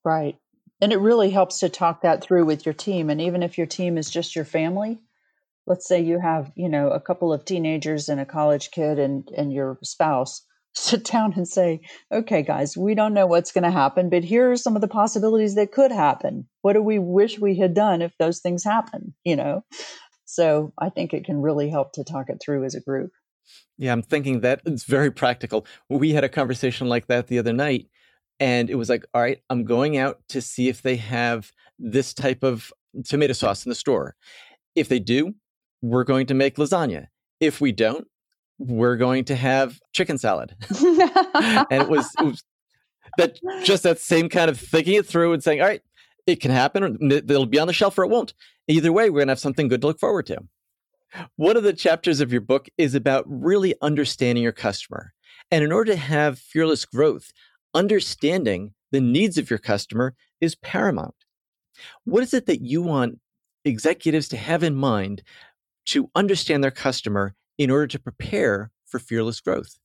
Right. 0.05 0.37
And 0.83 0.91
it 0.91 0.99
really 0.99 1.29
helps 1.29 1.59
to 1.59 1.69
talk 1.69 2.01
that 2.01 2.21
through 2.21 2.43
with 2.43 2.65
your 2.65 2.73
team. 2.73 3.09
And 3.09 3.21
even 3.21 3.41
if 3.41 3.57
your 3.57 3.65
team 3.65 3.97
is 3.97 4.09
just 4.09 4.35
your 4.35 4.43
family, 4.43 4.99
let's 5.65 5.87
say 5.87 6.01
you 6.01 6.19
have, 6.19 6.51
you 6.55 6.67
know, 6.67 6.89
a 6.89 6.99
couple 6.99 7.31
of 7.31 7.45
teenagers 7.45 8.09
and 8.09 8.19
a 8.19 8.25
college 8.25 8.69
kid 8.69 8.99
and, 8.99 9.29
and 9.29 9.53
your 9.53 9.79
spouse, 9.81 10.45
sit 10.75 11.05
down 11.05 11.35
and 11.37 11.47
say, 11.47 11.79
okay, 12.11 12.41
guys, 12.41 12.75
we 12.75 12.95
don't 12.95 13.13
know 13.13 13.25
what's 13.25 13.53
going 13.53 13.63
to 13.63 13.71
happen, 13.71 14.09
but 14.09 14.25
here 14.25 14.51
are 14.51 14.57
some 14.57 14.75
of 14.75 14.81
the 14.81 14.89
possibilities 14.89 15.55
that 15.55 15.71
could 15.71 15.93
happen. 15.93 16.49
What 16.63 16.73
do 16.73 16.81
we 16.81 16.99
wish 16.99 17.39
we 17.39 17.57
had 17.57 17.73
done 17.73 18.01
if 18.01 18.11
those 18.19 18.41
things 18.41 18.65
happen? 18.65 19.13
You 19.23 19.37
know? 19.37 19.63
So 20.25 20.73
I 20.77 20.89
think 20.89 21.13
it 21.13 21.23
can 21.23 21.41
really 21.41 21.69
help 21.69 21.93
to 21.93 22.03
talk 22.03 22.25
it 22.27 22.41
through 22.43 22.65
as 22.65 22.75
a 22.75 22.81
group. 22.81 23.11
Yeah, 23.77 23.93
I'm 23.93 24.01
thinking 24.01 24.41
that 24.41 24.59
it's 24.65 24.83
very 24.83 25.11
practical. 25.11 25.65
We 25.87 26.11
had 26.11 26.25
a 26.25 26.29
conversation 26.29 26.89
like 26.89 27.07
that 27.07 27.27
the 27.27 27.39
other 27.39 27.53
night, 27.53 27.87
and 28.43 28.69
it 28.69 28.75
was 28.75 28.89
like, 28.89 29.05
all 29.13 29.21
right, 29.21 29.39
I'm 29.49 29.63
going 29.63 29.95
out 29.95 30.19
to 30.27 30.41
see 30.41 30.67
if 30.67 30.81
they 30.81 30.97
have 30.97 31.53
this 31.79 32.13
type 32.13 32.43
of 32.43 32.73
tomato 33.05 33.31
sauce 33.31 33.65
in 33.65 33.69
the 33.69 33.75
store. 33.75 34.17
If 34.75 34.89
they 34.89 34.99
do, 34.99 35.35
we're 35.81 36.03
going 36.03 36.25
to 36.25 36.33
make 36.33 36.57
lasagna. 36.57 37.07
If 37.39 37.61
we 37.61 37.71
don't, 37.71 38.05
we're 38.57 38.97
going 38.97 39.23
to 39.25 39.35
have 39.37 39.79
chicken 39.93 40.17
salad. 40.17 40.57
and 40.81 41.83
it 41.83 41.87
was, 41.87 42.09
it 42.19 42.25
was 42.25 42.43
that 43.17 43.39
just 43.63 43.83
that 43.83 43.99
same 43.99 44.27
kind 44.27 44.49
of 44.49 44.59
thinking 44.59 44.95
it 44.95 45.05
through 45.05 45.31
and 45.31 45.41
saying, 45.41 45.61
all 45.61 45.67
right, 45.67 45.81
it 46.27 46.41
can 46.41 46.51
happen. 46.51 46.97
It'll 47.13 47.45
be 47.45 47.59
on 47.59 47.67
the 47.67 47.73
shelf 47.73 47.97
or 47.97 48.03
it 48.03 48.09
won't. 48.09 48.33
Either 48.67 48.91
way, 48.91 49.09
we're 49.09 49.19
going 49.19 49.27
to 49.27 49.31
have 49.31 49.39
something 49.39 49.69
good 49.69 49.79
to 49.79 49.87
look 49.87 50.01
forward 50.01 50.25
to. 50.25 50.39
One 51.37 51.55
of 51.55 51.63
the 51.63 51.71
chapters 51.71 52.19
of 52.19 52.33
your 52.33 52.41
book 52.41 52.67
is 52.77 52.93
about 52.93 53.23
really 53.25 53.73
understanding 53.81 54.43
your 54.43 54.51
customer. 54.51 55.13
And 55.49 55.63
in 55.63 55.71
order 55.71 55.93
to 55.93 55.97
have 55.97 56.39
fearless 56.39 56.83
growth, 56.83 57.31
understanding 57.73 58.73
the 58.91 59.01
needs 59.01 59.37
of 59.37 59.49
your 59.49 59.59
customer 59.59 60.15
is 60.39 60.55
paramount. 60.55 61.15
What 62.05 62.23
is 62.23 62.33
it 62.33 62.45
that 62.45 62.61
you 62.61 62.81
want 62.81 63.19
executives 63.65 64.27
to 64.29 64.37
have 64.37 64.63
in 64.63 64.75
mind 64.75 65.23
to 65.85 66.09
understand 66.15 66.63
their 66.63 66.71
customer 66.71 67.35
in 67.57 67.69
order 67.69 67.87
to 67.87 67.99
prepare 67.99 68.71
for 68.85 68.99
fearless 68.99 69.41
growth? 69.41 69.77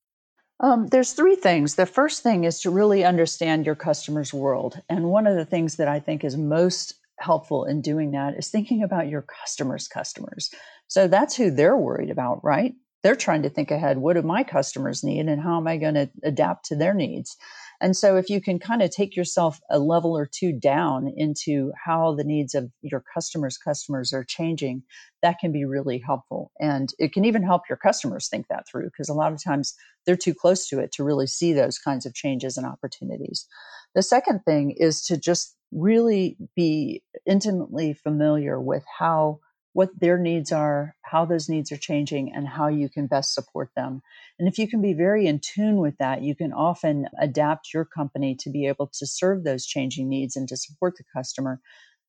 Um, 0.60 0.88
there's 0.88 1.12
three 1.12 1.36
things. 1.36 1.76
The 1.76 1.86
first 1.86 2.22
thing 2.22 2.44
is 2.44 2.60
to 2.60 2.70
really 2.70 3.04
understand 3.04 3.64
your 3.64 3.76
customer's 3.76 4.34
world. 4.34 4.80
And 4.88 5.04
one 5.04 5.26
of 5.26 5.36
the 5.36 5.44
things 5.44 5.76
that 5.76 5.88
I 5.88 6.00
think 6.00 6.24
is 6.24 6.36
most 6.36 6.94
helpful 7.20 7.64
in 7.64 7.80
doing 7.80 8.12
that 8.12 8.34
is 8.36 8.48
thinking 8.48 8.82
about 8.82 9.08
your 9.08 9.22
customers' 9.22 9.88
customers. 9.88 10.50
So 10.88 11.06
that's 11.06 11.36
who 11.36 11.50
they're 11.50 11.76
worried 11.76 12.10
about, 12.10 12.42
right? 12.44 12.74
They're 13.02 13.16
trying 13.16 13.42
to 13.42 13.50
think 13.50 13.70
ahead. 13.70 13.98
What 13.98 14.14
do 14.14 14.22
my 14.22 14.42
customers 14.42 15.04
need 15.04 15.28
and 15.28 15.40
how 15.40 15.56
am 15.56 15.68
I 15.68 15.76
going 15.76 15.94
to 15.94 16.10
adapt 16.24 16.66
to 16.66 16.76
their 16.76 16.94
needs? 16.94 17.36
And 17.80 17.96
so, 17.96 18.16
if 18.16 18.28
you 18.28 18.40
can 18.40 18.58
kind 18.58 18.82
of 18.82 18.90
take 18.90 19.14
yourself 19.14 19.60
a 19.70 19.78
level 19.78 20.16
or 20.16 20.26
two 20.26 20.52
down 20.52 21.12
into 21.16 21.72
how 21.84 22.14
the 22.14 22.24
needs 22.24 22.54
of 22.54 22.70
your 22.82 23.02
customers' 23.14 23.58
customers 23.58 24.12
are 24.12 24.24
changing, 24.24 24.82
that 25.22 25.38
can 25.38 25.52
be 25.52 25.64
really 25.64 25.98
helpful. 25.98 26.50
And 26.58 26.92
it 26.98 27.12
can 27.12 27.24
even 27.24 27.42
help 27.42 27.62
your 27.68 27.78
customers 27.78 28.28
think 28.28 28.48
that 28.48 28.66
through 28.68 28.86
because 28.86 29.08
a 29.08 29.14
lot 29.14 29.32
of 29.32 29.42
times 29.42 29.74
they're 30.06 30.16
too 30.16 30.34
close 30.34 30.66
to 30.68 30.80
it 30.80 30.92
to 30.92 31.04
really 31.04 31.26
see 31.26 31.52
those 31.52 31.78
kinds 31.78 32.04
of 32.04 32.14
changes 32.14 32.56
and 32.56 32.66
opportunities. 32.66 33.46
The 33.94 34.02
second 34.02 34.44
thing 34.44 34.72
is 34.72 35.02
to 35.06 35.16
just 35.16 35.56
really 35.72 36.36
be 36.56 37.02
intimately 37.26 37.92
familiar 37.92 38.60
with 38.60 38.84
how 38.98 39.40
what 39.78 40.00
their 40.00 40.18
needs 40.18 40.50
are, 40.50 40.96
how 41.02 41.24
those 41.24 41.48
needs 41.48 41.70
are 41.70 41.76
changing, 41.76 42.32
and 42.34 42.48
how 42.48 42.66
you 42.66 42.88
can 42.88 43.06
best 43.06 43.32
support 43.32 43.70
them. 43.76 44.02
And 44.36 44.48
if 44.48 44.58
you 44.58 44.66
can 44.66 44.82
be 44.82 44.92
very 44.92 45.28
in 45.28 45.38
tune 45.38 45.76
with 45.76 45.96
that, 45.98 46.20
you 46.20 46.34
can 46.34 46.52
often 46.52 47.06
adapt 47.20 47.72
your 47.72 47.84
company 47.84 48.34
to 48.40 48.50
be 48.50 48.66
able 48.66 48.88
to 48.88 49.06
serve 49.06 49.44
those 49.44 49.64
changing 49.64 50.08
needs 50.08 50.34
and 50.34 50.48
to 50.48 50.56
support 50.56 50.96
the 50.96 51.04
customer, 51.14 51.60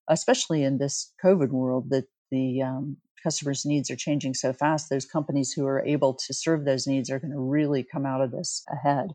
especially 0.08 0.64
in 0.64 0.80
this 0.80 1.14
COVID 1.24 1.50
world 1.50 1.92
that 1.92 2.06
the 2.32 2.64
um, 2.64 2.98
customers' 3.22 3.68
needs 3.68 3.92
are 3.92 3.96
changing 3.96 4.34
so 4.34 4.52
fast. 4.52 4.90
Those 4.90 5.06
companies 5.06 5.54
who 5.54 5.68
are 5.68 5.86
able 5.86 6.16
to 6.16 6.34
serve 6.34 6.66
those 6.66 6.88
needs 6.88 7.12
are 7.12 7.20
going 7.20 7.34
to 7.34 7.40
really 7.40 7.84
come 7.84 8.04
out 8.04 8.22
of 8.22 8.32
this 8.32 8.64
ahead. 8.72 9.12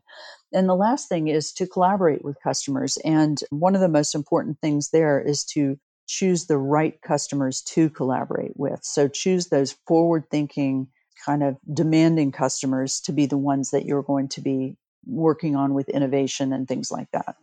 And 0.53 0.69
the 0.69 0.75
last 0.75 1.09
thing 1.09 1.27
is 1.27 1.51
to 1.55 1.67
collaborate 1.67 2.23
with 2.23 2.37
customers. 2.41 2.97
And 3.03 3.37
one 3.49 3.75
of 3.75 3.81
the 3.81 3.89
most 3.89 4.15
important 4.15 4.61
things 4.61 4.91
there 4.91 5.19
is 5.19 5.43
to 5.55 5.77
choose 6.07 6.45
the 6.45 6.57
right 6.57 7.01
customers 7.01 7.61
to 7.61 7.89
collaborate 7.89 8.57
with. 8.57 8.79
So 8.83 9.07
choose 9.07 9.47
those 9.47 9.75
forward 9.87 10.25
thinking, 10.29 10.87
kind 11.25 11.43
of 11.43 11.57
demanding 11.73 12.31
customers 12.31 12.99
to 13.01 13.11
be 13.11 13.25
the 13.25 13.37
ones 13.37 13.71
that 13.71 13.85
you're 13.85 14.03
going 14.03 14.27
to 14.29 14.41
be 14.41 14.77
working 15.05 15.55
on 15.55 15.73
with 15.73 15.89
innovation 15.89 16.53
and 16.53 16.67
things 16.67 16.91
like 16.91 17.09
that. 17.11 17.35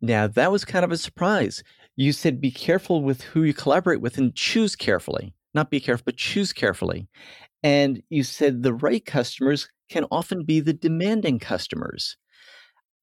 Now, 0.00 0.26
that 0.26 0.52
was 0.52 0.64
kind 0.64 0.84
of 0.84 0.92
a 0.92 0.98
surprise. 0.98 1.62
You 1.96 2.12
said 2.12 2.40
be 2.40 2.50
careful 2.50 3.02
with 3.02 3.22
who 3.22 3.42
you 3.42 3.54
collaborate 3.54 4.00
with 4.00 4.18
and 4.18 4.34
choose 4.34 4.76
carefully. 4.76 5.34
Not 5.54 5.70
be 5.70 5.80
careful, 5.80 6.04
but 6.04 6.16
choose 6.16 6.52
carefully. 6.52 7.08
And 7.62 8.02
you 8.10 8.24
said 8.24 8.62
the 8.62 8.74
right 8.74 9.04
customers 9.04 9.68
can 9.88 10.04
often 10.10 10.44
be 10.44 10.60
the 10.60 10.72
demanding 10.72 11.38
customers. 11.38 12.16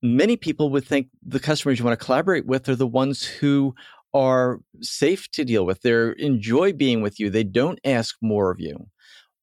Many 0.04 0.36
people 0.36 0.70
would 0.70 0.86
think 0.86 1.08
the 1.26 1.40
customers 1.40 1.80
you 1.80 1.86
want 1.86 2.00
to 2.00 2.06
collaborate 2.06 2.46
with 2.46 2.68
are 2.70 2.76
the 2.76 2.88
ones 2.88 3.24
who 3.24 3.74
are 4.13 4.60
safe 4.82 5.30
to 5.32 5.46
deal 5.46 5.65
with. 5.65 5.82
They 5.82 6.13
enjoy 6.18 6.74
being 6.74 7.01
with 7.01 7.20
you. 7.20 7.30
They 7.30 7.44
don't 7.44 7.80
ask 7.86 8.15
more 8.22 8.51
of 8.51 8.60
you. 8.60 8.88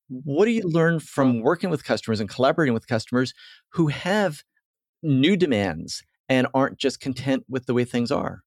What 0.08 0.46
do 0.46 0.52
you 0.52 0.62
learn 0.62 1.00
from 1.00 1.40
working 1.42 1.70
with 1.70 1.84
customers 1.84 2.20
and 2.20 2.28
collaborating 2.28 2.75
with 2.75 2.87
customers 2.87 3.34
who 3.72 3.88
have 3.88 4.42
new 5.02 5.37
demands 5.37 6.02
and 6.28 6.46
aren't 6.54 6.78
just 6.78 7.00
content 7.00 7.44
with 7.48 7.66
the 7.66 7.75
way 7.75 7.84
things 7.84 8.10
are? 8.10 8.40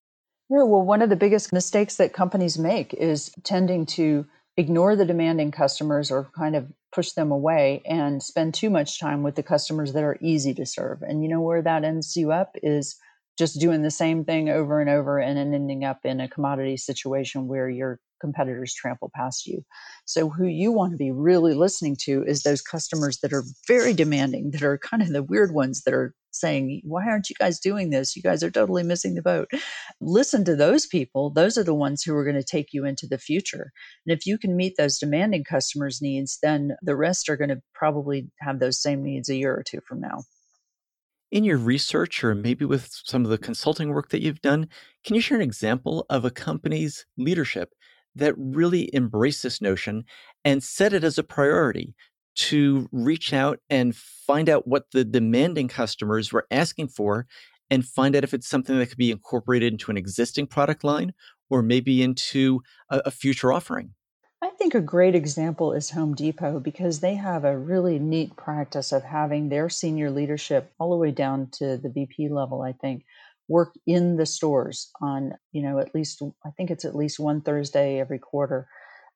Yeah, 0.50 0.64
well, 0.64 0.82
one 0.82 1.02
of 1.02 1.10
the 1.10 1.16
biggest 1.16 1.54
mistakes 1.54 1.96
that 1.96 2.14
companies 2.14 2.58
make 2.58 2.94
is 2.94 3.32
tending 3.44 3.86
to 3.88 4.26
ignore 4.58 4.96
the 4.96 5.06
demanding 5.06 5.52
customers 5.52 6.12
or 6.12 6.30
kind 6.36 6.56
of 6.56 6.68
push 6.94 7.12
them 7.14 7.32
away 7.32 7.82
and 7.86 8.22
spend 8.22 8.54
too 8.54 8.70
much 8.70 9.00
time 9.00 9.24
with 9.24 9.36
the 9.36 9.44
customers 9.44 9.94
that 9.94 10.04
are 10.04 10.18
easy 10.20 10.54
to 10.54 10.66
serve. 10.66 11.02
And 11.02 11.24
you 11.24 11.30
know 11.30 11.42
where 11.42 11.62
that 11.62 11.86
ends 11.86 12.18
you 12.18 12.32
up 12.32 12.56
is 12.62 12.98
just 13.38 13.60
doing 13.60 13.82
the 13.82 13.92
same 13.92 14.24
thing 14.26 14.50
over 14.50 14.80
and 14.80 14.90
over 14.90 15.20
and 15.20 15.38
then 15.38 15.54
ending 15.54 15.84
up 15.84 16.00
in 16.04 16.20
a 16.20 16.28
commodity 16.28 16.78
situation 16.78 17.48
where 17.48 17.70
your 17.70 18.00
competitors 18.22 18.74
trample 18.74 19.12
past 19.14 19.48
you. 19.48 19.66
So, 20.06 20.30
who 20.30 20.46
you 20.46 20.72
want 20.72 20.92
to 20.92 20.98
be 20.98 21.12
really 21.12 21.56
listening 21.56 21.98
to 22.02 22.24
is 22.26 22.44
those 22.44 22.62
customers 22.62 23.20
that 23.22 23.34
are 23.34 23.44
very 23.68 23.94
demanding, 23.94 24.52
that 24.52 24.64
are 24.64 24.78
kind 24.78 25.02
of 25.02 25.10
the 25.10 25.24
weird 25.24 25.54
ones 25.54 25.82
that 25.84 25.94
are 25.94 26.14
saying, 26.32 26.82
Why 26.86 27.06
aren't 27.06 27.30
you 27.30 27.36
guys 27.38 27.60
doing 27.60 27.90
this? 27.90 28.16
You 28.16 28.22
guys 28.22 28.44
are 28.44 28.52
totally 28.52 28.84
missing 28.84 29.16
the 29.16 29.22
boat. 29.22 29.50
Listen 30.00 30.46
to 30.46 30.56
those 30.56 30.86
people. 30.86 31.32
Those 31.32 31.58
are 31.58 31.64
the 31.64 31.74
ones 31.74 32.04
who 32.04 32.16
are 32.16 32.24
going 32.24 32.36
to 32.36 32.44
take 32.44 32.68
you 32.72 32.86
into 32.86 33.08
the 33.08 33.18
future. 33.18 33.72
And 34.06 34.18
if 34.18 34.26
you 34.26 34.38
can 34.38 34.56
meet 34.56 34.76
those 34.78 35.00
demanding 35.00 35.44
customers' 35.44 36.02
needs, 36.02 36.38
then 36.42 36.78
the 36.82 36.96
rest 36.96 37.28
are 37.28 37.38
going 37.38 37.50
to 37.50 37.62
probably 37.74 38.30
have 38.40 38.60
those 38.60 38.80
same 38.80 39.04
needs 39.04 39.30
a 39.30 39.36
year 39.36 39.54
or 39.54 39.64
two 39.64 39.82
from 39.88 40.00
now 40.00 40.24
in 41.32 41.44
your 41.44 41.58
research 41.58 42.24
or 42.24 42.36
maybe 42.36 42.66
with 42.66 42.90
some 43.06 43.24
of 43.24 43.32
the 43.32 43.38
consulting 43.38 43.90
work 43.90 44.10
that 44.10 44.22
you've 44.22 44.42
done, 44.42 44.68
can 45.04 45.16
you 45.16 45.22
share 45.22 45.38
an 45.38 45.44
example 45.44 46.06
of 46.10 46.26
a 46.26 46.32
company's 46.32 47.06
leadership 47.18 47.74
that 48.16 48.34
really 48.38 48.90
embraced 48.94 49.44
this 49.44 49.62
notion 49.62 50.04
and 50.44 50.62
set 50.62 50.94
it 50.94 51.04
as 51.04 51.18
a 51.18 51.24
priority 51.24 51.96
to 52.36 52.88
reach 52.92 53.34
out 53.34 53.60
and 53.70 53.96
find 53.96 54.50
out 54.50 54.68
what 54.68 54.92
the 54.92 55.04
demanding 55.04 55.68
customers 55.68 56.32
were 56.32 56.48
asking 56.52 56.88
for 56.88 57.26
and 57.70 57.86
find 57.86 58.16
out 58.16 58.24
if 58.24 58.34
it's 58.34 58.48
something 58.48 58.78
that 58.78 58.88
could 58.88 58.98
be 58.98 59.12
incorporated 59.12 59.72
into 59.72 59.92
an 59.92 59.98
existing 59.98 60.48
product 60.48 60.84
line 60.84 61.14
or 61.50 61.62
maybe 61.62 62.02
into 62.02 62.62
a, 62.90 63.02
a 63.06 63.12
future 63.12 63.52
offering? 63.52 63.94
I 64.62 64.64
think 64.64 64.76
a 64.76 64.82
great 64.82 65.16
example 65.16 65.74
is 65.74 65.90
Home 65.90 66.14
Depot 66.14 66.60
because 66.60 67.00
they 67.00 67.16
have 67.16 67.46
a 67.46 67.58
really 67.58 67.98
neat 67.98 68.36
practice 68.36 68.92
of 68.92 69.02
having 69.02 69.50
their 69.50 69.70
senior 69.70 70.12
leadership 70.12 70.72
all 70.78 70.92
the 70.92 70.98
way 70.98 71.10
down 71.10 71.50
to 71.54 71.78
the 71.78 71.90
VP 71.90 72.30
level, 72.30 72.62
I 72.62 72.74
think, 72.74 73.04
work 73.48 73.74
in 73.88 74.18
the 74.18 74.26
stores 74.28 74.92
on, 75.02 75.34
you 75.52 75.64
know, 75.64 75.80
at 75.80 75.96
least, 75.96 76.22
I 76.46 76.52
think 76.52 76.70
it's 76.70 76.86
at 76.86 76.96
least 76.96 77.20
one 77.20 77.42
Thursday 77.42 78.00
every 78.00 78.20
quarter. 78.20 78.68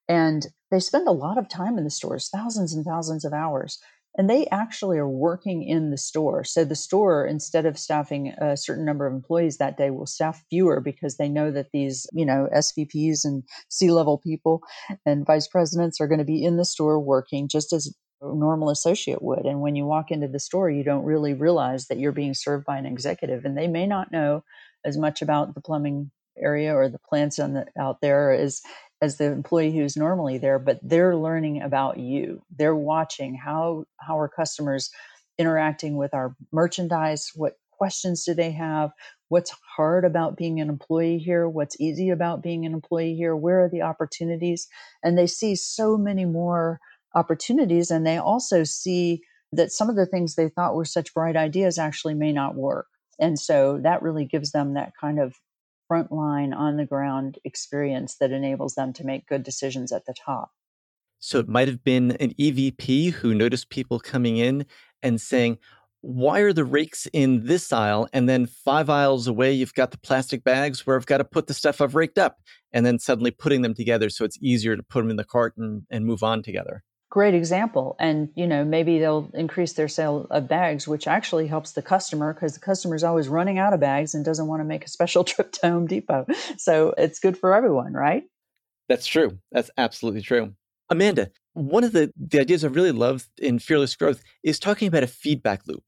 And 0.09 0.47
they 0.71 0.79
spend 0.79 1.07
a 1.07 1.11
lot 1.11 1.37
of 1.37 1.47
time 1.47 1.77
in 1.77 1.83
the 1.83 1.91
stores, 1.91 2.27
thousands 2.33 2.73
and 2.73 2.83
thousands 2.83 3.23
of 3.23 3.31
hours 3.31 3.77
and 4.17 4.29
they 4.29 4.47
actually 4.47 4.97
are 4.97 5.09
working 5.09 5.63
in 5.63 5.91
the 5.91 5.97
store. 5.97 6.43
So 6.43 6.63
the 6.63 6.75
store, 6.75 7.25
instead 7.25 7.65
of 7.65 7.77
staffing 7.77 8.29
a 8.39 8.55
certain 8.55 8.85
number 8.85 9.05
of 9.05 9.13
employees 9.13 9.57
that 9.57 9.77
day, 9.77 9.89
will 9.89 10.05
staff 10.05 10.43
fewer 10.49 10.79
because 10.79 11.17
they 11.17 11.29
know 11.29 11.51
that 11.51 11.71
these, 11.73 12.07
you 12.13 12.25
know, 12.25 12.47
SVPs 12.55 13.25
and 13.25 13.43
C 13.69 13.91
level 13.91 14.17
people 14.17 14.61
and 15.05 15.25
vice 15.25 15.47
presidents 15.47 15.99
are 15.99 16.07
going 16.07 16.19
to 16.19 16.25
be 16.25 16.43
in 16.43 16.57
the 16.57 16.65
store 16.65 16.99
working 16.99 17.47
just 17.47 17.73
as 17.73 17.93
a 18.21 18.33
normal 18.33 18.69
associate 18.69 19.21
would. 19.21 19.45
And 19.45 19.61
when 19.61 19.75
you 19.75 19.85
walk 19.85 20.11
into 20.11 20.27
the 20.27 20.39
store, 20.39 20.69
you 20.69 20.83
don't 20.83 21.05
really 21.05 21.33
realize 21.33 21.87
that 21.87 21.99
you're 21.99 22.11
being 22.11 22.33
served 22.33 22.65
by 22.65 22.77
an 22.77 22.85
executive, 22.85 23.45
and 23.45 23.57
they 23.57 23.67
may 23.67 23.85
not 23.85 24.11
know 24.11 24.43
as 24.85 24.97
much 24.97 25.21
about 25.21 25.55
the 25.55 25.61
plumbing 25.61 26.11
area 26.37 26.73
or 26.75 26.89
the 26.89 26.99
plants 26.99 27.39
on 27.39 27.53
the, 27.53 27.65
out 27.79 28.01
there 28.01 28.31
as 28.31 28.61
as 29.05 29.17
the 29.17 29.25
employee 29.25 29.71
who's 29.71 29.95
normally 29.95 30.37
there, 30.37 30.59
but 30.59 30.79
they're 30.81 31.15
learning 31.15 31.61
about 31.61 31.97
you. 31.97 32.41
They're 32.55 32.75
watching 32.75 33.35
how 33.35 33.85
how 33.97 34.19
are 34.19 34.27
customers 34.27 34.89
interacting 35.37 35.95
with 35.95 36.13
our 36.13 36.35
merchandise, 36.51 37.31
what 37.35 37.53
questions 37.71 38.23
do 38.23 38.33
they 38.33 38.51
have, 38.51 38.91
what's 39.29 39.53
hard 39.75 40.05
about 40.05 40.37
being 40.37 40.59
an 40.59 40.69
employee 40.69 41.17
here, 41.17 41.47
what's 41.47 41.79
easy 41.79 42.09
about 42.09 42.41
being 42.41 42.65
an 42.65 42.73
employee 42.73 43.15
here, 43.15 43.35
where 43.35 43.63
are 43.63 43.69
the 43.69 43.81
opportunities? 43.81 44.67
And 45.03 45.17
they 45.17 45.27
see 45.27 45.55
so 45.55 45.97
many 45.97 46.25
more 46.25 46.79
opportunities 47.13 47.91
and 47.91 48.05
they 48.05 48.17
also 48.17 48.63
see 48.63 49.21
that 49.51 49.71
some 49.71 49.89
of 49.89 49.95
the 49.95 50.05
things 50.05 50.35
they 50.35 50.49
thought 50.49 50.75
were 50.75 50.85
such 50.85 51.13
bright 51.13 51.35
ideas 51.35 51.77
actually 51.77 52.13
may 52.13 52.31
not 52.31 52.55
work. 52.55 52.87
And 53.19 53.39
so 53.39 53.79
that 53.83 54.01
really 54.01 54.25
gives 54.25 54.51
them 54.51 54.73
that 54.73 54.93
kind 54.99 55.19
of 55.19 55.35
frontline, 55.91 56.55
on 56.55 56.77
the 56.77 56.85
ground 56.85 57.39
experience 57.43 58.15
that 58.19 58.31
enables 58.31 58.75
them 58.75 58.93
to 58.93 59.05
make 59.05 59.27
good 59.27 59.43
decisions 59.43 59.91
at 59.91 60.05
the 60.05 60.13
top. 60.13 60.51
So 61.19 61.39
it 61.39 61.47
might 61.47 61.67
have 61.67 61.83
been 61.83 62.11
an 62.13 62.33
EVP 62.33 63.13
who 63.13 63.33
noticed 63.33 63.69
people 63.69 63.99
coming 63.99 64.37
in 64.37 64.65
and 65.01 65.19
saying, 65.19 65.57
why 66.01 66.41
are 66.41 66.53
the 66.53 66.65
rakes 66.65 67.07
in 67.13 67.45
this 67.45 67.73
aisle? 67.73 68.07
And 68.13 68.29
then 68.29 68.45
five 68.45 68.91
aisles 68.91 69.27
away, 69.27 69.53
you've 69.53 69.73
got 69.73 69.89
the 69.89 69.97
plastic 69.97 70.43
bags 70.43 70.85
where 70.85 70.95
I've 70.95 71.07
got 71.07 71.17
to 71.17 71.23
put 71.23 71.47
the 71.47 71.53
stuff 71.55 71.81
I've 71.81 71.95
raked 71.95 72.19
up. 72.19 72.37
And 72.71 72.85
then 72.85 72.99
suddenly 72.99 73.31
putting 73.31 73.63
them 73.63 73.73
together 73.73 74.09
so 74.09 74.23
it's 74.23 74.37
easier 74.41 74.75
to 74.75 74.83
put 74.83 75.01
them 75.01 75.09
in 75.09 75.15
the 75.15 75.23
cart 75.23 75.55
and, 75.57 75.83
and 75.89 76.05
move 76.05 76.21
on 76.21 76.43
together 76.43 76.83
great 77.15 77.33
example. 77.33 77.95
And 77.97 78.27
you 78.35 78.45
know 78.45 78.65
maybe 78.65 78.99
they'll 78.99 79.31
increase 79.33 79.71
their 79.73 79.87
sale 79.87 80.27
of 80.29 80.49
bags 80.49 80.85
which 80.85 81.07
actually 81.07 81.47
helps 81.47 81.71
the 81.71 81.81
customer 81.81 82.33
because 82.33 82.55
the 82.55 82.59
customer 82.59 82.93
is 82.93 83.05
always 83.05 83.29
running 83.29 83.57
out 83.57 83.71
of 83.71 83.79
bags 83.79 84.13
and 84.13 84.25
doesn't 84.25 84.47
want 84.47 84.59
to 84.59 84.65
make 84.65 84.83
a 84.83 84.89
special 84.89 85.23
trip 85.31 85.53
to 85.53 85.69
home 85.69 85.87
depot. 85.87 86.25
So 86.57 86.93
it's 86.97 87.19
good 87.19 87.37
for 87.37 87.55
everyone 87.55 87.93
right? 87.93 88.23
That's 88.89 89.07
true. 89.07 89.39
That's 89.53 89.71
absolutely 89.77 90.23
true. 90.23 90.55
Amanda 90.89 91.31
one 91.53 91.85
of 91.85 91.93
the, 91.93 92.11
the 92.17 92.41
ideas 92.41 92.65
i 92.65 92.67
really 92.67 92.91
love 92.91 93.29
in 93.37 93.59
fearless 93.59 93.95
growth 93.95 94.21
is 94.43 94.59
talking 94.59 94.89
about 94.89 95.03
a 95.03 95.07
feedback 95.07 95.65
loop 95.67 95.85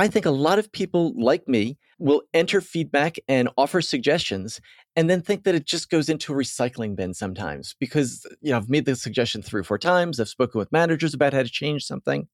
I 0.00 0.08
think 0.08 0.24
a 0.24 0.30
lot 0.30 0.58
of 0.58 0.72
people 0.72 1.12
like 1.14 1.46
me 1.46 1.76
will 1.98 2.22
enter 2.32 2.62
feedback 2.62 3.18
and 3.28 3.50
offer 3.58 3.82
suggestions 3.82 4.58
and 4.96 5.10
then 5.10 5.20
think 5.20 5.44
that 5.44 5.54
it 5.54 5.66
just 5.66 5.90
goes 5.90 6.08
into 6.08 6.32
a 6.32 6.36
recycling 6.36 6.96
bin 6.96 7.12
sometimes 7.12 7.76
because 7.78 8.26
you 8.40 8.50
know 8.50 8.56
I've 8.56 8.70
made 8.70 8.86
the 8.86 8.96
suggestion 8.96 9.42
three 9.42 9.60
or 9.60 9.64
four 9.64 9.76
times, 9.76 10.18
I've 10.18 10.30
spoken 10.30 10.58
with 10.58 10.72
managers 10.72 11.12
about 11.12 11.34
how 11.34 11.42
to 11.42 11.50
change 11.50 11.84
something 11.84 12.28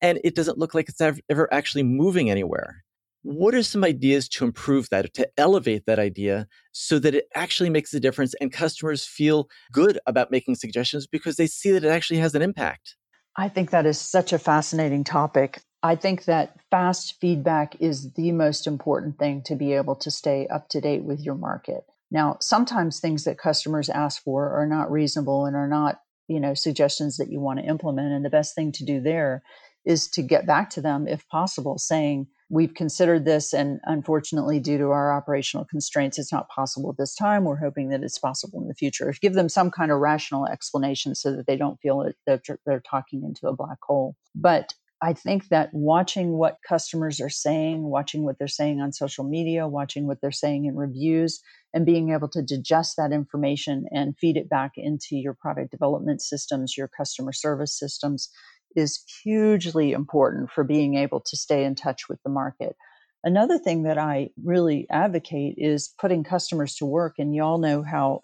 and 0.00 0.18
it 0.24 0.34
doesn't 0.34 0.58
look 0.58 0.74
like 0.74 0.88
it's 0.88 1.00
ever, 1.00 1.20
ever 1.30 1.54
actually 1.54 1.84
moving 1.84 2.28
anywhere. 2.28 2.82
What 3.22 3.54
are 3.54 3.62
some 3.62 3.84
ideas 3.84 4.28
to 4.30 4.44
improve 4.44 4.88
that, 4.90 5.14
to 5.14 5.28
elevate 5.36 5.86
that 5.86 6.00
idea 6.00 6.48
so 6.72 6.98
that 6.98 7.14
it 7.14 7.26
actually 7.36 7.70
makes 7.70 7.94
a 7.94 8.00
difference 8.00 8.34
and 8.40 8.52
customers 8.52 9.04
feel 9.04 9.48
good 9.70 10.00
about 10.08 10.32
making 10.32 10.56
suggestions 10.56 11.06
because 11.06 11.36
they 11.36 11.46
see 11.46 11.70
that 11.70 11.84
it 11.84 11.88
actually 11.88 12.18
has 12.18 12.34
an 12.34 12.42
impact? 12.42 12.96
I 13.36 13.48
think 13.48 13.70
that 13.70 13.86
is 13.86 14.00
such 14.00 14.32
a 14.32 14.40
fascinating 14.40 15.04
topic. 15.04 15.60
I 15.86 15.94
think 15.94 16.24
that 16.24 16.56
fast 16.68 17.14
feedback 17.20 17.76
is 17.80 18.12
the 18.14 18.32
most 18.32 18.66
important 18.66 19.20
thing 19.20 19.42
to 19.42 19.54
be 19.54 19.72
able 19.72 19.94
to 19.94 20.10
stay 20.10 20.48
up 20.48 20.68
to 20.70 20.80
date 20.80 21.04
with 21.04 21.20
your 21.20 21.36
market. 21.36 21.84
Now, 22.10 22.38
sometimes 22.40 22.98
things 22.98 23.22
that 23.22 23.38
customers 23.38 23.88
ask 23.88 24.20
for 24.24 24.50
are 24.50 24.66
not 24.66 24.90
reasonable 24.90 25.46
and 25.46 25.54
are 25.54 25.68
not, 25.68 26.00
you 26.26 26.40
know, 26.40 26.54
suggestions 26.54 27.18
that 27.18 27.30
you 27.30 27.38
want 27.38 27.60
to 27.60 27.64
implement. 27.64 28.12
And 28.12 28.24
the 28.24 28.30
best 28.30 28.56
thing 28.56 28.72
to 28.72 28.84
do 28.84 29.00
there 29.00 29.44
is 29.84 30.08
to 30.08 30.22
get 30.22 30.44
back 30.44 30.70
to 30.70 30.80
them 30.80 31.06
if 31.06 31.28
possible, 31.28 31.78
saying, 31.78 32.26
We've 32.48 32.74
considered 32.74 33.24
this, 33.24 33.52
and 33.52 33.80
unfortunately, 33.84 34.60
due 34.60 34.78
to 34.78 34.90
our 34.90 35.12
operational 35.12 35.66
constraints, 35.66 36.16
it's 36.16 36.32
not 36.32 36.48
possible 36.48 36.94
this 36.96 37.14
time. 37.14 37.42
We're 37.42 37.56
hoping 37.56 37.88
that 37.88 38.04
it's 38.04 38.20
possible 38.20 38.60
in 38.60 38.68
the 38.68 38.74
future. 38.74 39.12
Give 39.20 39.34
them 39.34 39.48
some 39.48 39.72
kind 39.72 39.90
of 39.90 39.98
rational 39.98 40.46
explanation 40.46 41.16
so 41.16 41.34
that 41.34 41.48
they 41.48 41.56
don't 41.56 41.80
feel 41.80 42.08
that 42.26 42.58
they're 42.64 42.82
talking 42.88 43.24
into 43.24 43.48
a 43.48 43.56
black 43.56 43.78
hole. 43.82 44.14
But 44.36 44.74
I 45.02 45.12
think 45.12 45.48
that 45.48 45.70
watching 45.72 46.32
what 46.32 46.58
customers 46.66 47.20
are 47.20 47.30
saying, 47.30 47.82
watching 47.82 48.24
what 48.24 48.38
they're 48.38 48.48
saying 48.48 48.80
on 48.80 48.92
social 48.92 49.24
media, 49.24 49.68
watching 49.68 50.06
what 50.06 50.20
they're 50.22 50.32
saying 50.32 50.64
in 50.64 50.74
reviews, 50.74 51.40
and 51.74 51.84
being 51.84 52.12
able 52.12 52.28
to 52.28 52.42
digest 52.42 52.96
that 52.96 53.12
information 53.12 53.84
and 53.90 54.16
feed 54.18 54.38
it 54.38 54.48
back 54.48 54.72
into 54.76 55.16
your 55.16 55.34
product 55.34 55.70
development 55.70 56.22
systems, 56.22 56.76
your 56.76 56.88
customer 56.88 57.32
service 57.32 57.78
systems 57.78 58.30
is 58.74 59.04
hugely 59.22 59.92
important 59.92 60.50
for 60.50 60.64
being 60.64 60.94
able 60.96 61.20
to 61.20 61.36
stay 61.36 61.64
in 61.64 61.74
touch 61.74 62.08
with 62.08 62.22
the 62.22 62.30
market. 62.30 62.76
Another 63.22 63.58
thing 63.58 63.82
that 63.82 63.98
I 63.98 64.30
really 64.42 64.86
advocate 64.88 65.56
is 65.58 65.92
putting 65.98 66.24
customers 66.24 66.76
to 66.76 66.86
work. 66.86 67.14
And 67.18 67.34
you 67.34 67.42
all 67.42 67.58
know 67.58 67.82
how 67.82 68.20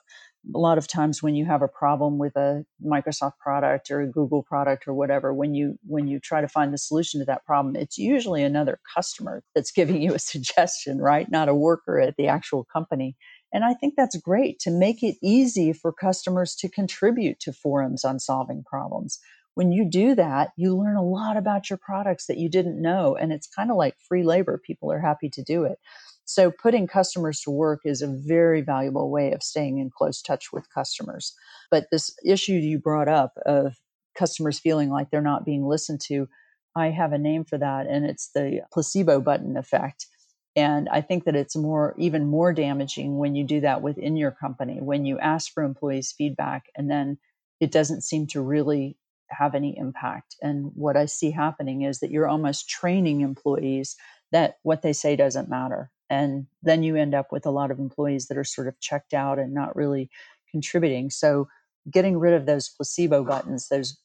a 0.54 0.58
lot 0.58 0.78
of 0.78 0.88
times 0.88 1.22
when 1.22 1.34
you 1.34 1.44
have 1.44 1.62
a 1.62 1.68
problem 1.68 2.18
with 2.18 2.36
a 2.36 2.64
Microsoft 2.84 3.38
product 3.38 3.90
or 3.90 4.00
a 4.00 4.08
Google 4.08 4.42
product 4.42 4.88
or 4.88 4.94
whatever, 4.94 5.32
when 5.32 5.54
you 5.54 5.78
when 5.86 6.08
you 6.08 6.18
try 6.18 6.40
to 6.40 6.48
find 6.48 6.72
the 6.72 6.78
solution 6.78 7.20
to 7.20 7.26
that 7.26 7.44
problem, 7.44 7.76
it's 7.76 7.98
usually 7.98 8.42
another 8.42 8.80
customer 8.94 9.42
that's 9.54 9.70
giving 9.72 10.02
you 10.02 10.14
a 10.14 10.18
suggestion, 10.18 10.98
right? 10.98 11.30
Not 11.30 11.48
a 11.48 11.54
worker 11.54 12.00
at 12.00 12.16
the 12.16 12.28
actual 12.28 12.64
company. 12.64 13.16
And 13.52 13.64
I 13.64 13.74
think 13.74 13.94
that's 13.96 14.16
great 14.16 14.58
to 14.60 14.70
make 14.70 15.02
it 15.02 15.16
easy 15.22 15.72
for 15.72 15.92
customers 15.92 16.54
to 16.56 16.68
contribute 16.68 17.38
to 17.40 17.52
forums 17.52 18.04
on 18.04 18.18
solving 18.18 18.64
problems. 18.64 19.18
When 19.54 19.70
you 19.70 19.84
do 19.84 20.14
that, 20.14 20.52
you 20.56 20.74
learn 20.74 20.96
a 20.96 21.04
lot 21.04 21.36
about 21.36 21.68
your 21.68 21.76
products 21.76 22.26
that 22.26 22.38
you 22.38 22.48
didn't 22.48 22.80
know. 22.80 23.14
And 23.14 23.32
it's 23.32 23.46
kind 23.46 23.70
of 23.70 23.76
like 23.76 23.96
free 24.08 24.22
labor. 24.22 24.58
People 24.58 24.90
are 24.90 25.00
happy 25.00 25.28
to 25.28 25.42
do 25.42 25.64
it. 25.64 25.78
So 26.24 26.50
putting 26.50 26.86
customers 26.86 27.40
to 27.40 27.50
work 27.50 27.80
is 27.84 28.02
a 28.02 28.06
very 28.06 28.60
valuable 28.60 29.10
way 29.10 29.32
of 29.32 29.42
staying 29.42 29.78
in 29.78 29.90
close 29.90 30.22
touch 30.22 30.52
with 30.52 30.72
customers. 30.72 31.34
But 31.70 31.86
this 31.90 32.14
issue 32.24 32.54
you 32.54 32.78
brought 32.78 33.08
up 33.08 33.32
of 33.44 33.74
customers 34.16 34.58
feeling 34.58 34.90
like 34.90 35.10
they're 35.10 35.20
not 35.20 35.44
being 35.44 35.66
listened 35.66 36.00
to, 36.02 36.28
I 36.76 36.90
have 36.90 37.12
a 37.12 37.18
name 37.18 37.44
for 37.44 37.58
that, 37.58 37.86
and 37.86 38.06
it's 38.06 38.30
the 38.34 38.62
placebo 38.72 39.20
button 39.20 39.56
effect. 39.56 40.06
And 40.54 40.88
I 40.90 41.00
think 41.00 41.24
that 41.24 41.36
it's 41.36 41.56
more, 41.56 41.94
even 41.98 42.26
more 42.26 42.52
damaging 42.52 43.18
when 43.18 43.34
you 43.34 43.44
do 43.44 43.60
that 43.60 43.82
within 43.82 44.16
your 44.16 44.30
company, 44.30 44.78
when 44.80 45.04
you 45.04 45.18
ask 45.18 45.52
for 45.52 45.62
employees' 45.62 46.14
feedback 46.16 46.64
and 46.76 46.90
then 46.90 47.18
it 47.60 47.70
doesn't 47.70 48.02
seem 48.02 48.26
to 48.28 48.42
really 48.42 48.96
have 49.28 49.54
any 49.54 49.76
impact. 49.78 50.36
And 50.42 50.72
what 50.74 50.96
I 50.96 51.06
see 51.06 51.30
happening 51.30 51.82
is 51.82 52.00
that 52.00 52.10
you're 52.10 52.28
almost 52.28 52.68
training 52.68 53.22
employees 53.22 53.96
that 54.32 54.58
what 54.62 54.82
they 54.82 54.92
say 54.92 55.14
doesn't 55.14 55.48
matter. 55.48 55.90
And 56.10 56.46
then 56.62 56.82
you 56.82 56.96
end 56.96 57.14
up 57.14 57.32
with 57.32 57.46
a 57.46 57.50
lot 57.50 57.70
of 57.70 57.78
employees 57.78 58.26
that 58.26 58.36
are 58.36 58.44
sort 58.44 58.68
of 58.68 58.78
checked 58.80 59.14
out 59.14 59.38
and 59.38 59.54
not 59.54 59.76
really 59.76 60.10
contributing. 60.50 61.10
So 61.10 61.48
getting 61.90 62.18
rid 62.18 62.34
of 62.34 62.46
those 62.46 62.68
placebo 62.68 63.24
buttons, 63.24 63.68
those 63.68 63.98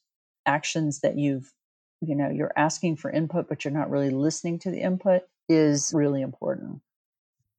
actions 0.46 1.00
that 1.00 1.18
you've, 1.18 1.52
you 2.00 2.14
know, 2.14 2.30
you're 2.30 2.52
asking 2.56 2.96
for 2.96 3.10
input, 3.10 3.48
but 3.48 3.64
you're 3.64 3.74
not 3.74 3.90
really 3.90 4.10
listening 4.10 4.58
to 4.60 4.70
the 4.70 4.80
input 4.80 5.22
is 5.48 5.92
really 5.94 6.22
important. 6.22 6.80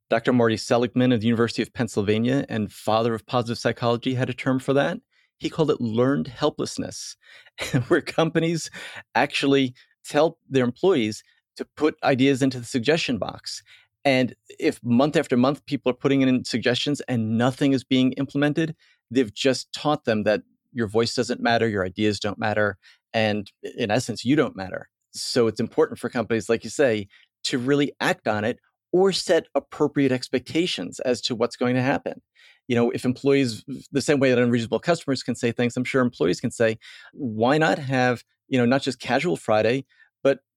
Dr. 0.10 0.34
Marty 0.34 0.58
Seligman 0.58 1.12
of 1.12 1.22
the 1.22 1.28
University 1.28 1.62
of 1.62 1.72
Pennsylvania 1.74 2.46
and 2.50 2.72
father 2.72 3.14
of 3.14 3.28
positive 3.28 3.60
psychology 3.60 4.16
had 4.16 4.30
a 4.30 4.34
term 4.34 4.60
for 4.60 4.74
that. 4.74 5.00
He 5.38 5.50
called 5.50 5.70
it 5.70 5.80
learned 5.80 6.28
helplessness, 6.28 7.16
where 7.88 8.02
companies 8.02 8.72
actually 9.14 9.76
tell 10.04 10.40
their 10.50 10.64
employees 10.64 11.24
to 11.60 11.66
put 11.76 11.98
ideas 12.06 12.42
into 12.42 12.58
the 12.58 12.66
suggestion 12.66 13.18
box. 13.18 13.62
And 14.06 14.34
if 14.60 14.82
month 14.82 15.18
after 15.18 15.36
month 15.36 15.66
people 15.66 15.90
are 15.90 15.96
putting 15.96 16.22
in 16.22 16.46
suggestions 16.46 17.02
and 17.02 17.38
nothing 17.38 17.74
is 17.74 17.84
being 17.84 18.14
implemented, 18.14 18.78
they've 19.12 19.34
just 19.34 19.74
taught 19.74 20.06
them 20.06 20.24
that 20.24 20.42
your 20.72 20.88
voice 20.88 21.14
doesn't 21.14 21.42
matter, 21.42 21.68
your 21.68 21.84
ideas 21.86 22.18
don't 22.18 22.40
matter, 22.40 22.78
and 23.14 23.52
in 23.76 23.92
essence, 23.92 24.24
you 24.24 24.38
don't 24.38 24.56
matter. 24.56 24.88
So 25.12 25.48
it's 25.48 25.60
important 25.60 26.00
for 26.00 26.08
companies, 26.08 26.48
like 26.48 26.64
you 26.64 26.70
say, 26.70 27.10
to 27.44 27.58
really 27.58 27.92
act 28.00 28.26
on 28.26 28.46
it 28.46 28.60
or 28.94 29.12
set 29.12 29.48
appropriate 29.54 30.14
expectations 30.14 31.02
as 31.02 31.20
to 31.24 31.36
what's 31.36 31.58
going 31.58 31.76
to 31.76 31.82
happen. 31.82 32.22
You 32.70 32.78
know, 32.78 32.90
if 32.92 33.04
employees, 33.04 33.66
the 33.92 34.02
same 34.02 34.20
way 34.20 34.30
that 34.30 34.40
unreasonable 34.40 34.80
customers 34.80 35.24
can 35.24 35.36
say 35.36 35.52
things, 35.52 35.76
I'm 35.76 35.84
sure 35.84 36.02
employees 36.02 36.40
can 36.40 36.52
say, 36.52 36.78
why 37.12 37.58
not 37.58 37.80
have, 37.80 38.24
you 38.48 38.58
know, 38.58 38.66
not 38.66 38.82
just 38.82 39.02
casual 39.02 39.36
Friday, 39.36 39.86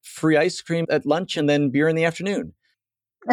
free 0.02 0.36
ice 0.36 0.60
cream 0.60 0.86
at 0.90 1.06
lunch 1.06 1.36
and 1.36 1.48
then 1.48 1.70
beer 1.70 1.88
in 1.88 1.96
the 1.96 2.04
afternoon? 2.04 2.54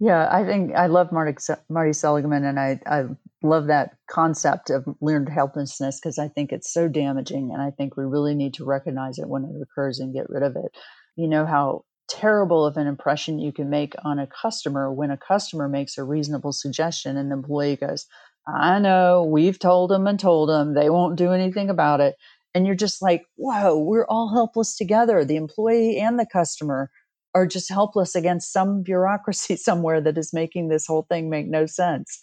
yeah, 0.00 0.28
I 0.30 0.44
think 0.44 0.74
I 0.74 0.86
love 0.86 1.12
Marty, 1.12 1.36
Marty 1.68 1.92
Seligman, 1.92 2.44
and 2.44 2.60
I, 2.60 2.80
I 2.86 3.04
love 3.42 3.66
that 3.66 3.96
concept 4.08 4.70
of 4.70 4.84
learned 5.00 5.28
helplessness 5.28 6.00
because 6.00 6.18
I 6.18 6.28
think 6.28 6.52
it's 6.52 6.72
so 6.72 6.88
damaging, 6.88 7.50
and 7.52 7.60
I 7.60 7.70
think 7.70 7.96
we 7.96 8.04
really 8.04 8.34
need 8.34 8.54
to 8.54 8.64
recognize 8.64 9.18
it 9.18 9.28
when 9.28 9.44
it 9.44 9.62
occurs 9.62 9.98
and 9.98 10.14
get 10.14 10.30
rid 10.30 10.42
of 10.42 10.56
it. 10.56 10.76
You 11.16 11.28
know 11.28 11.44
how 11.44 11.84
terrible 12.08 12.64
of 12.64 12.76
an 12.76 12.86
impression 12.86 13.38
you 13.38 13.52
can 13.52 13.68
make 13.68 13.94
on 14.04 14.18
a 14.18 14.28
customer 14.28 14.92
when 14.92 15.10
a 15.10 15.16
customer 15.16 15.68
makes 15.68 15.98
a 15.98 16.04
reasonable 16.04 16.52
suggestion 16.52 17.16
and 17.16 17.30
the 17.30 17.34
employee 17.34 17.76
goes, 17.76 18.06
I 18.46 18.78
know, 18.78 19.24
we've 19.24 19.58
told 19.58 19.90
them 19.90 20.06
and 20.06 20.20
told 20.20 20.48
them, 20.48 20.74
they 20.74 20.88
won't 20.88 21.16
do 21.16 21.32
anything 21.32 21.68
about 21.68 22.00
it. 22.00 22.14
And 22.56 22.66
you're 22.66 22.74
just 22.74 23.02
like, 23.02 23.26
whoa, 23.36 23.78
we're 23.78 24.06
all 24.06 24.32
helpless 24.32 24.78
together. 24.78 25.26
The 25.26 25.36
employee 25.36 25.98
and 25.98 26.18
the 26.18 26.24
customer 26.24 26.90
are 27.34 27.46
just 27.46 27.68
helpless 27.68 28.14
against 28.14 28.50
some 28.50 28.82
bureaucracy 28.82 29.56
somewhere 29.56 30.00
that 30.00 30.16
is 30.16 30.32
making 30.32 30.68
this 30.68 30.86
whole 30.86 31.06
thing 31.10 31.28
make 31.28 31.48
no 31.48 31.66
sense. 31.66 32.18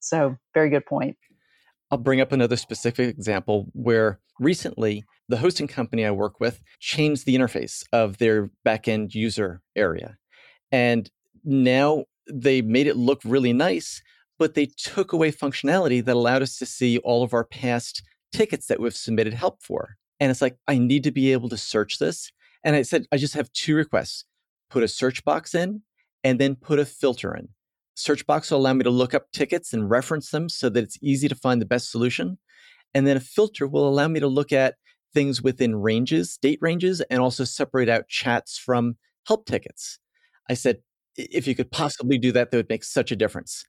So, 0.00 0.36
very 0.54 0.70
good 0.70 0.86
point. 0.86 1.18
I'll 1.90 1.98
bring 1.98 2.22
up 2.22 2.32
another 2.32 2.56
specific 2.56 3.10
example 3.10 3.66
where 3.74 4.20
recently 4.40 5.04
the 5.28 5.36
hosting 5.36 5.68
company 5.68 6.06
I 6.06 6.12
work 6.12 6.40
with 6.40 6.62
changed 6.80 7.26
the 7.26 7.36
interface 7.36 7.84
of 7.92 8.16
their 8.16 8.50
backend 8.66 9.14
user 9.14 9.60
area. 9.76 10.16
And 10.72 11.10
now 11.44 12.06
they 12.26 12.62
made 12.62 12.86
it 12.86 12.96
look 12.96 13.20
really 13.22 13.52
nice, 13.52 14.00
but 14.38 14.54
they 14.54 14.64
took 14.64 15.12
away 15.12 15.30
functionality 15.30 16.02
that 16.02 16.16
allowed 16.16 16.40
us 16.40 16.56
to 16.56 16.64
see 16.64 16.96
all 17.00 17.22
of 17.22 17.34
our 17.34 17.44
past 17.44 18.02
tickets 18.34 18.66
that 18.66 18.80
we've 18.80 18.96
submitted 18.96 19.32
help 19.32 19.62
for. 19.62 19.96
And 20.20 20.30
it's 20.30 20.42
like, 20.42 20.56
I 20.66 20.76
need 20.76 21.04
to 21.04 21.12
be 21.12 21.32
able 21.32 21.48
to 21.48 21.56
search 21.56 21.98
this. 21.98 22.30
And 22.64 22.74
I 22.74 22.82
said, 22.82 23.06
I 23.12 23.16
just 23.16 23.34
have 23.34 23.52
two 23.52 23.74
requests 23.74 24.24
put 24.70 24.82
a 24.82 24.88
search 24.88 25.24
box 25.24 25.54
in, 25.54 25.82
and 26.24 26.40
then 26.40 26.56
put 26.56 26.80
a 26.80 26.84
filter 26.84 27.32
in. 27.32 27.48
Search 27.94 28.26
box 28.26 28.50
will 28.50 28.58
allow 28.58 28.72
me 28.72 28.82
to 28.82 28.90
look 28.90 29.14
up 29.14 29.30
tickets 29.30 29.72
and 29.72 29.88
reference 29.88 30.30
them 30.30 30.48
so 30.48 30.68
that 30.68 30.82
it's 30.82 30.98
easy 31.00 31.28
to 31.28 31.34
find 31.36 31.60
the 31.60 31.66
best 31.66 31.92
solution. 31.92 32.38
And 32.92 33.06
then 33.06 33.16
a 33.16 33.20
filter 33.20 33.68
will 33.68 33.86
allow 33.88 34.08
me 34.08 34.18
to 34.18 34.26
look 34.26 34.52
at 34.52 34.74
things 35.12 35.42
within 35.42 35.76
ranges, 35.76 36.36
date 36.42 36.58
ranges, 36.60 37.00
and 37.02 37.20
also 37.20 37.44
separate 37.44 37.88
out 37.88 38.08
chats 38.08 38.58
from 38.58 38.96
help 39.28 39.46
tickets. 39.46 40.00
I 40.50 40.54
said, 40.54 40.78
if 41.16 41.46
you 41.46 41.54
could 41.54 41.70
possibly 41.70 42.18
do 42.18 42.32
that, 42.32 42.50
that 42.50 42.56
would 42.56 42.68
make 42.68 42.82
such 42.82 43.12
a 43.12 43.16
difference. 43.16 43.64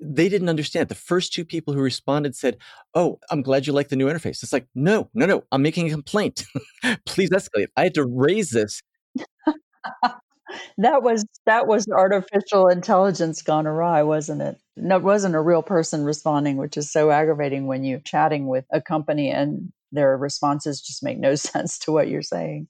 They 0.00 0.28
didn't 0.28 0.48
understand. 0.48 0.88
The 0.88 0.94
first 0.94 1.32
two 1.32 1.44
people 1.44 1.72
who 1.72 1.80
responded 1.80 2.34
said, 2.34 2.58
Oh, 2.94 3.20
I'm 3.30 3.42
glad 3.42 3.66
you 3.66 3.72
like 3.72 3.88
the 3.88 3.96
new 3.96 4.08
interface. 4.08 4.42
It's 4.42 4.52
like, 4.52 4.66
no, 4.74 5.08
no, 5.14 5.26
no, 5.26 5.44
I'm 5.52 5.62
making 5.62 5.86
a 5.86 5.90
complaint. 5.90 6.44
Please 7.06 7.30
escalate. 7.30 7.68
I 7.76 7.84
had 7.84 7.94
to 7.94 8.04
raise 8.04 8.50
this 8.50 8.82
that 10.78 11.02
was 11.02 11.24
that 11.46 11.66
was 11.66 11.86
artificial 11.88 12.68
intelligence 12.68 13.42
gone 13.42 13.66
awry, 13.66 14.02
wasn't 14.02 14.42
it? 14.42 14.58
No, 14.76 14.96
it 14.96 15.02
wasn't 15.02 15.34
a 15.34 15.40
real 15.40 15.62
person 15.62 16.04
responding, 16.04 16.56
which 16.56 16.76
is 16.76 16.90
so 16.90 17.10
aggravating 17.10 17.66
when 17.66 17.84
you're 17.84 18.00
chatting 18.00 18.46
with 18.46 18.64
a 18.72 18.80
company 18.80 19.30
and 19.30 19.72
their 19.92 20.16
responses 20.16 20.80
just 20.80 21.02
make 21.02 21.18
no 21.18 21.34
sense 21.34 21.78
to 21.80 21.92
what 21.92 22.08
you're 22.08 22.22
saying. 22.22 22.68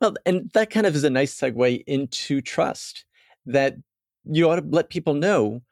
Well, 0.00 0.14
and 0.24 0.50
that 0.54 0.70
kind 0.70 0.86
of 0.86 0.94
is 0.94 1.04
a 1.04 1.10
nice 1.10 1.38
segue 1.38 1.84
into 1.86 2.40
trust 2.40 3.04
that 3.46 3.76
you 4.24 4.48
ought 4.50 4.56
to 4.56 4.66
let 4.68 4.88
people 4.90 5.14
know 5.14 5.62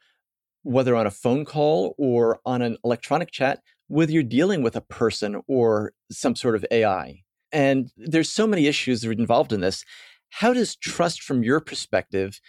whether 0.64 0.96
on 0.96 1.06
a 1.06 1.10
phone 1.10 1.44
call 1.44 1.94
or 1.96 2.40
on 2.44 2.60
an 2.60 2.76
electronic 2.84 3.30
chat 3.30 3.60
whether 3.88 4.12
you're 4.12 4.22
dealing 4.22 4.62
with 4.62 4.76
a 4.76 4.80
person 4.80 5.42
or 5.46 5.92
some 6.10 6.34
sort 6.34 6.56
of 6.56 6.64
AI. 6.70 7.22
And 7.52 7.90
there's 7.96 8.30
so 8.30 8.46
many 8.46 8.66
issues 8.66 9.02
that 9.02 9.08
are 9.08 9.12
involved 9.12 9.52
in 9.52 9.60
this 9.60 9.84
How 10.30 10.52
does 10.52 10.74
trust 10.74 11.22
from 11.22 11.44
your 11.44 11.60
perspective 11.60 12.40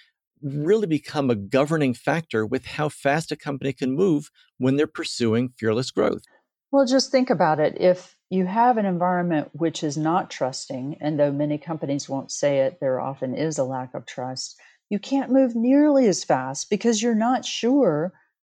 really 0.41 0.87
become 0.87 1.29
a 1.29 1.35
governing 1.35 1.93
factor 1.93 2.45
with 2.45 2.65
how 2.65 2.89
fast 2.89 3.31
a 3.31 3.35
company 3.35 3.73
can 3.73 3.95
move 3.95 4.29
when 4.57 4.75
they're 4.75 4.87
pursuing 4.87 5.49
fearless 5.57 5.91
growth? 5.91 6.23
Well, 6.71 6.85
just 6.85 7.11
think 7.11 7.29
about 7.29 7.59
it. 7.59 7.77
If 7.79 8.15
you 8.29 8.45
have 8.45 8.77
an 8.77 8.85
environment 8.85 9.49
which 9.53 9.83
is 9.83 9.97
not 9.97 10.29
trusting, 10.29 10.97
and 10.99 11.19
though 11.19 11.31
many 11.31 11.57
companies 11.57 12.09
won't 12.09 12.31
say 12.31 12.59
it, 12.59 12.79
there 12.79 12.99
often 12.99 13.35
is 13.35 13.57
a 13.57 13.63
lack 13.63 13.93
of 13.93 14.05
trust, 14.05 14.59
you 14.89 14.99
can't 14.99 15.31
move 15.31 15.55
nearly 15.55 16.07
as 16.07 16.23
fast 16.23 16.69
because 16.69 17.01
you're 17.01 17.15
not 17.15 17.45
sure 17.45 18.13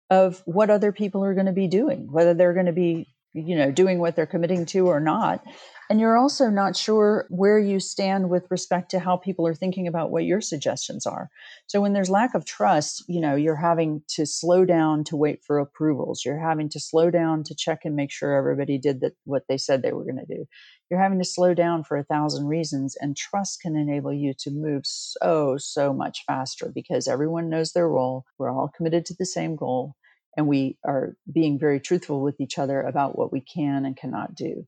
of 0.10 0.42
what 0.46 0.70
other 0.70 0.92
people 0.92 1.24
are 1.24 1.34
going 1.34 1.46
to 1.46 1.52
be 1.52 1.68
doing, 1.68 2.12
whether 2.12 2.34
they're 2.34 2.54
going 2.54 2.66
to 2.66 2.72
be, 2.72 3.08
you 3.34 3.56
know, 3.56 3.72
doing 3.72 4.00
what 4.00 4.16
they're 4.16 4.26
committing 4.26 4.66
to 4.68 4.88
or 4.88 5.00
not. 5.00 5.44
And 5.92 6.00
you're 6.00 6.18
also 6.18 6.52
not 6.52 6.78
sure 6.78 7.26
where 7.30 7.58
you 7.58 7.80
stand 7.80 8.30
with 8.30 8.46
respect 8.52 8.92
to 8.92 9.00
how 9.00 9.18
people 9.18 9.48
are 9.48 9.56
thinking 9.56 9.88
about 9.88 10.12
what 10.12 10.24
your 10.24 10.40
suggestions 10.40 11.08
are. 11.08 11.32
So 11.66 11.82
when 11.82 11.94
there's 11.94 12.12
lack 12.12 12.36
of 12.36 12.46
trust, 12.46 13.04
you 13.08 13.20
know, 13.20 13.36
you're 13.36 13.56
having 13.56 14.04
to 14.10 14.28
slow 14.28 14.66
down 14.66 15.04
to 15.06 15.16
wait 15.18 15.44
for 15.44 15.58
approvals. 15.58 16.24
You're 16.24 16.38
having 16.38 16.70
to 16.70 16.80
slow 16.80 17.10
down 17.10 17.44
to 17.46 17.56
check 17.56 17.86
and 17.86 17.96
make 17.96 18.12
sure 18.12 18.36
everybody 18.36 18.78
did 18.78 19.02
the, 19.02 19.14
what 19.24 19.46
they 19.50 19.58
said 19.58 19.82
they 19.82 19.92
were 19.92 20.04
going 20.04 20.24
to 20.24 20.32
do. 20.32 20.46
You're 20.92 21.02
having 21.02 21.18
to 21.18 21.26
slow 21.26 21.56
down 21.56 21.84
for 21.84 21.98
a 21.98 22.04
thousand 22.04 22.46
reasons, 22.46 22.96
and 23.00 23.18
trust 23.18 23.62
can 23.62 23.76
enable 23.76 24.14
you 24.14 24.36
to 24.42 24.52
move 24.52 24.84
so, 24.86 25.58
so 25.58 25.92
much 25.92 26.24
faster 26.28 26.72
because 26.74 27.08
everyone 27.08 27.50
knows 27.50 27.74
their 27.74 27.90
role. 27.90 28.26
We're 28.38 28.52
all 28.52 28.72
committed 28.76 29.08
to 29.08 29.16
the 29.18 29.26
same 29.26 29.56
goal, 29.56 29.96
and 30.38 30.48
we 30.48 30.78
are 30.86 31.16
being 31.32 31.58
very 31.58 31.80
truthful 31.80 32.22
with 32.22 32.40
each 32.40 32.60
other 32.60 32.80
about 32.82 33.18
what 33.18 33.32
we 33.32 33.42
can 33.42 33.86
and 33.86 33.98
cannot 33.98 34.36
do. 34.36 34.68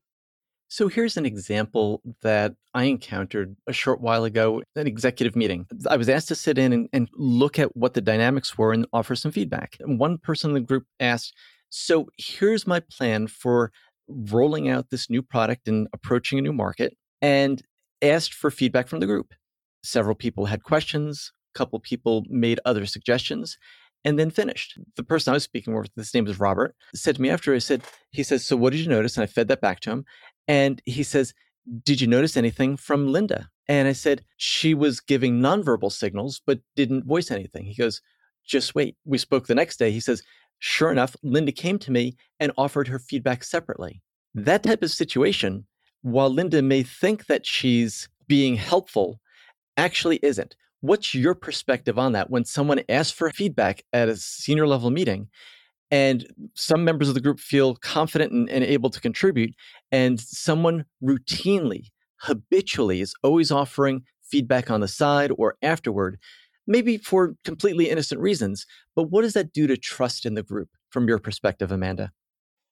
So 0.72 0.88
here's 0.88 1.18
an 1.18 1.26
example 1.26 2.00
that 2.22 2.54
I 2.72 2.84
encountered 2.84 3.56
a 3.66 3.74
short 3.74 4.00
while 4.00 4.24
ago 4.24 4.62
an 4.74 4.86
executive 4.86 5.36
meeting. 5.36 5.66
I 5.86 5.98
was 5.98 6.08
asked 6.08 6.28
to 6.28 6.34
sit 6.34 6.56
in 6.56 6.72
and, 6.72 6.88
and, 6.94 7.10
look 7.12 7.58
at 7.58 7.76
what 7.76 7.92
the 7.92 8.00
dynamics 8.00 8.56
were 8.56 8.72
and 8.72 8.86
offer 8.90 9.14
some 9.14 9.32
feedback. 9.32 9.76
And 9.80 10.00
one 10.00 10.16
person 10.16 10.48
in 10.48 10.54
the 10.54 10.60
group 10.60 10.86
asked, 10.98 11.34
So 11.68 12.08
here's 12.16 12.66
my 12.66 12.80
plan 12.80 13.26
for 13.26 13.70
rolling 14.08 14.70
out 14.70 14.88
this 14.88 15.10
new 15.10 15.20
product 15.20 15.68
and 15.68 15.88
approaching 15.92 16.38
a 16.38 16.42
new 16.42 16.54
market, 16.54 16.96
and 17.20 17.60
asked 18.00 18.32
for 18.32 18.50
feedback 18.50 18.88
from 18.88 19.00
the 19.00 19.06
group. 19.06 19.34
Several 19.84 20.14
people 20.14 20.46
had 20.46 20.62
questions, 20.62 21.32
a 21.54 21.58
couple 21.58 21.78
people 21.80 22.24
made 22.30 22.60
other 22.64 22.86
suggestions, 22.86 23.58
and 24.04 24.18
then 24.18 24.30
finished. 24.30 24.78
The 24.96 25.04
person 25.04 25.32
I 25.32 25.34
was 25.34 25.44
speaking 25.44 25.74
with, 25.74 25.90
his 25.96 26.12
name 26.14 26.24
was 26.24 26.40
Robert, 26.40 26.74
said 26.94 27.16
to 27.16 27.22
me 27.22 27.30
after, 27.30 27.54
I 27.54 27.58
said, 27.58 27.82
he 28.10 28.22
says, 28.22 28.44
So 28.44 28.56
what 28.56 28.72
did 28.72 28.80
you 28.80 28.88
notice? 28.88 29.16
And 29.16 29.24
I 29.24 29.26
fed 29.26 29.48
that 29.48 29.60
back 29.60 29.80
to 29.80 29.90
him. 29.90 30.04
And 30.48 30.80
he 30.84 31.02
says, 31.02 31.34
Did 31.84 32.00
you 32.00 32.06
notice 32.06 32.36
anything 32.36 32.76
from 32.76 33.08
Linda? 33.08 33.48
And 33.68 33.88
I 33.88 33.92
said, 33.92 34.24
She 34.36 34.74
was 34.74 35.00
giving 35.00 35.40
nonverbal 35.40 35.92
signals, 35.92 36.40
but 36.44 36.60
didn't 36.76 37.06
voice 37.06 37.30
anything. 37.30 37.64
He 37.64 37.74
goes, 37.74 38.00
Just 38.44 38.74
wait. 38.74 38.96
We 39.04 39.18
spoke 39.18 39.46
the 39.46 39.54
next 39.54 39.78
day. 39.78 39.90
He 39.90 40.00
says, 40.00 40.22
Sure 40.58 40.92
enough, 40.92 41.16
Linda 41.22 41.52
came 41.52 41.78
to 41.80 41.90
me 41.90 42.16
and 42.38 42.52
offered 42.56 42.88
her 42.88 42.98
feedback 42.98 43.42
separately. 43.42 44.02
That 44.34 44.62
type 44.62 44.82
of 44.82 44.90
situation, 44.90 45.66
while 46.02 46.30
Linda 46.30 46.62
may 46.62 46.82
think 46.82 47.26
that 47.26 47.44
she's 47.44 48.08
being 48.28 48.56
helpful, 48.56 49.20
actually 49.76 50.20
isn't. 50.22 50.56
What's 50.80 51.14
your 51.14 51.34
perspective 51.34 51.98
on 51.98 52.12
that 52.12 52.30
when 52.30 52.44
someone 52.44 52.82
asks 52.88 53.12
for 53.12 53.30
feedback 53.30 53.84
at 53.92 54.08
a 54.08 54.16
senior 54.16 54.66
level 54.66 54.90
meeting 54.90 55.28
and 55.92 56.26
some 56.54 56.84
members 56.84 57.08
of 57.08 57.14
the 57.14 57.20
group 57.20 57.38
feel 57.38 57.76
confident 57.76 58.32
and, 58.32 58.48
and, 58.48 58.64
able 58.64 58.90
to 58.90 59.00
contribute 59.00 59.54
and 59.92 60.18
someone 60.18 60.84
routinely 61.04 61.90
habitually 62.16 63.00
is 63.00 63.14
always 63.22 63.52
offering 63.52 64.02
feedback 64.22 64.70
on 64.70 64.80
the 64.80 64.88
side 64.88 65.30
or 65.36 65.56
afterward 65.62 66.18
maybe 66.66 66.96
for 66.96 67.34
completely 67.44 67.90
innocent 67.90 68.20
reasons 68.20 68.66
but 68.96 69.04
what 69.04 69.22
does 69.22 69.34
that 69.34 69.52
do 69.52 69.66
to 69.66 69.76
trust 69.76 70.24
in 70.24 70.34
the 70.34 70.42
group 70.42 70.70
from 70.90 71.06
your 71.06 71.18
perspective 71.18 71.70
amanda 71.70 72.10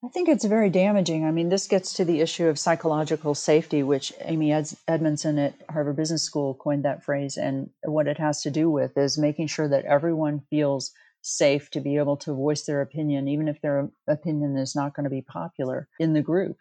I 0.02 0.08
think 0.08 0.30
it's 0.30 0.46
very 0.46 0.70
damaging. 0.70 1.26
I 1.26 1.30
mean, 1.30 1.50
this 1.50 1.66
gets 1.66 1.92
to 1.94 2.06
the 2.06 2.22
issue 2.22 2.46
of 2.46 2.58
psychological 2.58 3.34
safety, 3.34 3.82
which 3.82 4.14
Amy 4.22 4.50
Edmondson 4.88 5.38
at 5.38 5.54
Harvard 5.68 5.96
Business 5.96 6.22
School 6.22 6.54
coined 6.54 6.86
that 6.86 7.04
phrase. 7.04 7.36
And 7.36 7.68
what 7.84 8.08
it 8.08 8.16
has 8.16 8.40
to 8.42 8.50
do 8.50 8.70
with 8.70 8.96
is 8.96 9.18
making 9.18 9.48
sure 9.48 9.68
that 9.68 9.84
everyone 9.84 10.40
feels 10.48 10.92
safe 11.22 11.70
to 11.70 11.80
be 11.80 11.96
able 11.96 12.16
to 12.18 12.32
voice 12.32 12.62
their 12.62 12.80
opinion, 12.80 13.28
even 13.28 13.48
if 13.48 13.60
their 13.60 13.88
opinion 14.08 14.56
is 14.56 14.74
not 14.74 14.94
going 14.94 15.04
to 15.04 15.10
be 15.10 15.22
popular 15.22 15.88
in 15.98 16.12
the 16.12 16.22
group. 16.22 16.56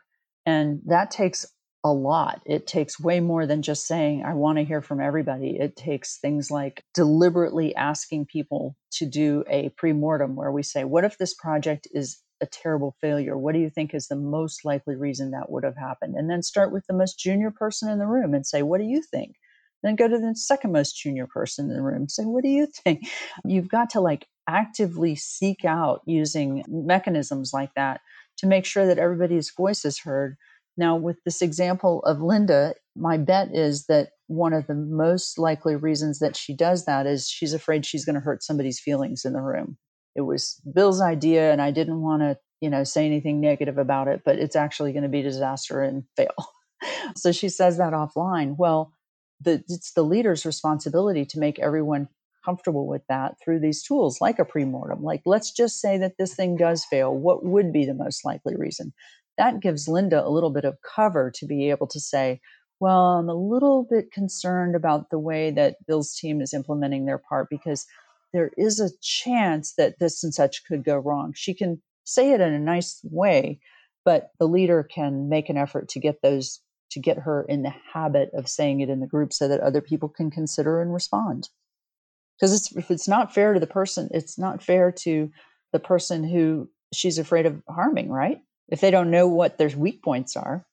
And 0.45 0.81
that 0.85 1.11
takes 1.11 1.45
a 1.83 1.91
lot. 1.93 2.41
It 2.45 2.67
takes 2.67 2.99
way 2.99 3.19
more 3.19 3.45
than 3.45 3.61
just 3.61 3.87
saying, 3.87 4.23
I 4.25 4.33
want 4.33 4.57
to 4.57 4.65
hear 4.65 4.81
from 4.81 4.99
everybody. 4.99 5.57
It 5.57 5.75
takes 5.75 6.17
things 6.17 6.51
like 6.51 6.83
deliberately 6.93 7.73
asking 7.75 8.25
people 8.25 8.75
to 8.93 9.05
do 9.05 9.43
a 9.49 9.69
pre 9.69 9.93
mortem 9.93 10.35
where 10.35 10.51
we 10.51 10.63
say, 10.63 10.83
What 10.83 11.05
if 11.05 11.17
this 11.17 11.33
project 11.33 11.87
is 11.93 12.19
a 12.41 12.45
terrible 12.45 12.95
failure? 12.99 13.37
What 13.37 13.53
do 13.53 13.59
you 13.59 13.69
think 13.69 13.93
is 13.93 14.07
the 14.07 14.15
most 14.15 14.65
likely 14.65 14.95
reason 14.95 15.31
that 15.31 15.49
would 15.49 15.63
have 15.63 15.77
happened? 15.77 16.15
And 16.15 16.29
then 16.29 16.43
start 16.43 16.73
with 16.73 16.85
the 16.87 16.93
most 16.93 17.17
junior 17.17 17.51
person 17.51 17.89
in 17.89 17.99
the 17.99 18.07
room 18.07 18.33
and 18.33 18.45
say, 18.45 18.61
What 18.61 18.79
do 18.79 18.85
you 18.85 19.01
think? 19.01 19.35
Then 19.83 19.95
go 19.95 20.07
to 20.07 20.17
the 20.17 20.35
second 20.35 20.71
most 20.71 20.97
junior 20.97 21.27
person 21.27 21.69
in 21.69 21.75
the 21.75 21.81
room. 21.81 22.01
and 22.01 22.11
Say, 22.11 22.23
what 22.23 22.43
do 22.43 22.49
you 22.49 22.67
think? 22.67 23.07
You've 23.45 23.69
got 23.69 23.89
to 23.91 24.01
like 24.01 24.27
actively 24.49 25.15
seek 25.15 25.63
out 25.63 26.01
using 26.05 26.63
mechanisms 26.67 27.51
like 27.53 27.73
that 27.75 28.01
to 28.37 28.47
make 28.47 28.65
sure 28.65 28.87
that 28.87 28.97
everybody's 28.97 29.51
voice 29.51 29.85
is 29.85 29.99
heard. 29.99 30.35
Now, 30.75 30.95
with 30.95 31.17
this 31.23 31.41
example 31.41 32.01
of 32.03 32.21
Linda, 32.21 32.73
my 32.95 33.17
bet 33.17 33.49
is 33.53 33.85
that 33.85 34.09
one 34.27 34.53
of 34.53 34.65
the 34.67 34.75
most 34.75 35.37
likely 35.37 35.75
reasons 35.75 36.19
that 36.19 36.35
she 36.35 36.55
does 36.55 36.85
that 36.85 37.05
is 37.05 37.27
she's 37.27 37.53
afraid 37.53 37.85
she's 37.85 38.05
going 38.05 38.15
to 38.15 38.21
hurt 38.21 38.43
somebody's 38.43 38.79
feelings 38.79 39.23
in 39.25 39.33
the 39.33 39.41
room. 39.41 39.77
It 40.15 40.21
was 40.21 40.59
Bill's 40.73 41.01
idea, 41.01 41.51
and 41.51 41.61
I 41.61 41.71
didn't 41.71 42.01
want 42.01 42.21
to, 42.21 42.37
you 42.61 42.69
know, 42.69 42.83
say 42.83 43.05
anything 43.05 43.39
negative 43.39 43.77
about 43.77 44.07
it, 44.07 44.21
but 44.25 44.39
it's 44.39 44.55
actually 44.55 44.93
going 44.93 45.03
to 45.03 45.09
be 45.09 45.21
disaster 45.21 45.81
and 45.81 46.03
fail. 46.17 46.35
so 47.15 47.31
she 47.31 47.49
says 47.49 47.77
that 47.77 47.93
offline. 47.93 48.55
Well, 48.57 48.93
the, 49.41 49.63
it's 49.67 49.93
the 49.93 50.03
leader's 50.03 50.45
responsibility 50.45 51.25
to 51.25 51.39
make 51.39 51.59
everyone 51.59 52.07
comfortable 52.43 52.87
with 52.87 53.01
that 53.09 53.35
through 53.43 53.59
these 53.59 53.83
tools 53.83 54.19
like 54.21 54.39
a 54.39 54.45
premortem. 54.45 55.01
Like, 55.01 55.21
let's 55.25 55.51
just 55.51 55.79
say 55.79 55.97
that 55.97 56.17
this 56.17 56.35
thing 56.35 56.57
does 56.57 56.85
fail. 56.85 57.13
What 57.13 57.45
would 57.45 57.71
be 57.71 57.85
the 57.85 57.93
most 57.93 58.25
likely 58.25 58.55
reason? 58.55 58.93
That 59.37 59.59
gives 59.59 59.87
Linda 59.87 60.25
a 60.25 60.29
little 60.29 60.49
bit 60.49 60.65
of 60.65 60.77
cover 60.81 61.31
to 61.35 61.45
be 61.45 61.69
able 61.69 61.87
to 61.87 61.99
say, 61.99 62.41
well, 62.79 63.17
I'm 63.17 63.29
a 63.29 63.33
little 63.33 63.85
bit 63.89 64.11
concerned 64.11 64.75
about 64.75 65.09
the 65.09 65.19
way 65.19 65.51
that 65.51 65.75
Bill's 65.85 66.15
team 66.15 66.41
is 66.41 66.53
implementing 66.53 67.05
their 67.05 67.17
part 67.17 67.47
because 67.49 67.85
there 68.33 68.51
is 68.57 68.79
a 68.79 68.91
chance 69.01 69.73
that 69.77 69.99
this 69.99 70.23
and 70.23 70.33
such 70.33 70.65
could 70.65 70.83
go 70.83 70.97
wrong. 70.97 71.33
She 71.35 71.53
can 71.53 71.81
say 72.05 72.31
it 72.31 72.41
in 72.41 72.53
a 72.53 72.59
nice 72.59 72.99
way, 73.03 73.59
but 74.05 74.29
the 74.39 74.47
leader 74.47 74.83
can 74.83 75.29
make 75.29 75.49
an 75.49 75.57
effort 75.57 75.89
to 75.89 75.99
get 75.99 76.21
those 76.21 76.61
to 76.91 76.99
get 76.99 77.19
her 77.19 77.43
in 77.43 77.61
the 77.61 77.73
habit 77.93 78.31
of 78.33 78.47
saying 78.47 78.79
it 78.79 78.89
in 78.89 78.99
the 78.99 79.07
group 79.07 79.31
so 79.31 79.47
that 79.47 79.59
other 79.59 79.81
people 79.81 80.09
can 80.09 80.31
consider 80.31 80.81
and 80.81 80.91
respond 80.91 81.49
because 82.39 82.53
it's 82.53 82.75
if 82.75 82.89
it's 82.91 83.07
not 83.07 83.33
fair 83.33 83.53
to 83.53 83.59
the 83.59 83.67
person 83.67 84.09
it's 84.11 84.37
not 84.37 84.63
fair 84.63 84.91
to 84.91 85.29
the 85.71 85.79
person 85.79 86.23
who 86.23 86.69
she's 86.93 87.17
afraid 87.17 87.45
of 87.45 87.61
harming 87.67 88.09
right? 88.09 88.39
If 88.69 88.81
they 88.81 88.91
don't 88.91 89.11
know 89.11 89.27
what 89.27 89.57
their 89.57 89.69
weak 89.69 90.03
points 90.03 90.35
are. 90.35 90.65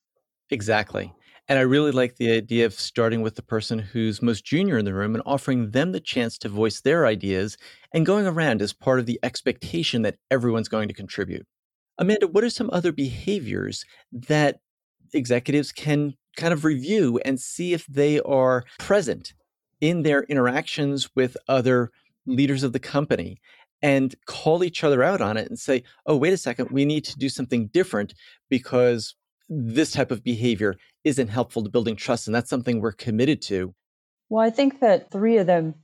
Exactly. 0.50 1.12
And 1.48 1.58
i 1.58 1.62
really 1.62 1.92
like 1.92 2.16
the 2.16 2.32
idea 2.32 2.66
of 2.66 2.74
starting 2.74 3.22
with 3.22 3.36
the 3.36 3.42
person 3.42 3.78
who's 3.78 4.20
most 4.20 4.44
junior 4.44 4.78
in 4.78 4.84
the 4.84 4.94
room 4.94 5.14
and 5.14 5.22
offering 5.24 5.70
them 5.70 5.92
the 5.92 6.00
chance 6.00 6.38
to 6.38 6.48
voice 6.48 6.80
their 6.80 7.06
ideas 7.06 7.56
and 7.92 8.06
going 8.06 8.26
around 8.26 8.60
as 8.62 8.72
part 8.72 8.98
of 8.98 9.06
the 9.06 9.20
expectation 9.22 10.02
that 10.02 10.16
everyone's 10.30 10.68
going 10.68 10.88
to 10.88 10.94
contribute. 10.94 11.46
Amanda 11.98 12.26
what 12.26 12.44
are 12.44 12.50
some 12.50 12.70
other 12.72 12.92
behaviors 12.92 13.84
that 14.12 14.60
executives 15.14 15.72
can 15.72 16.14
kind 16.36 16.52
of 16.52 16.64
review 16.64 17.18
and 17.24 17.40
see 17.40 17.72
if 17.72 17.86
they 17.86 18.20
are 18.20 18.64
present 18.78 19.32
in 19.80 20.02
their 20.02 20.22
interactions 20.24 21.10
with 21.14 21.36
other 21.48 21.90
leaders 22.26 22.62
of 22.62 22.72
the 22.72 22.78
company 22.78 23.40
and 23.82 24.14
call 24.26 24.64
each 24.64 24.82
other 24.82 25.02
out 25.02 25.20
on 25.20 25.36
it 25.36 25.48
and 25.48 25.58
say, 25.58 25.82
oh, 26.06 26.16
wait 26.16 26.32
a 26.32 26.36
second, 26.38 26.70
we 26.70 26.84
need 26.84 27.04
to 27.04 27.18
do 27.18 27.28
something 27.28 27.68
different 27.68 28.14
because 28.48 29.14
this 29.48 29.92
type 29.92 30.10
of 30.10 30.24
behavior 30.24 30.74
isn't 31.04 31.28
helpful 31.28 31.62
to 31.62 31.70
building 31.70 31.94
trust. 31.94 32.26
And 32.26 32.34
that's 32.34 32.50
something 32.50 32.80
we're 32.80 32.92
committed 32.92 33.42
to. 33.42 33.74
Well, 34.28 34.44
I 34.44 34.50
think 34.50 34.80
that 34.80 35.10
three 35.10 35.36
of 35.36 35.46
them, 35.46 35.74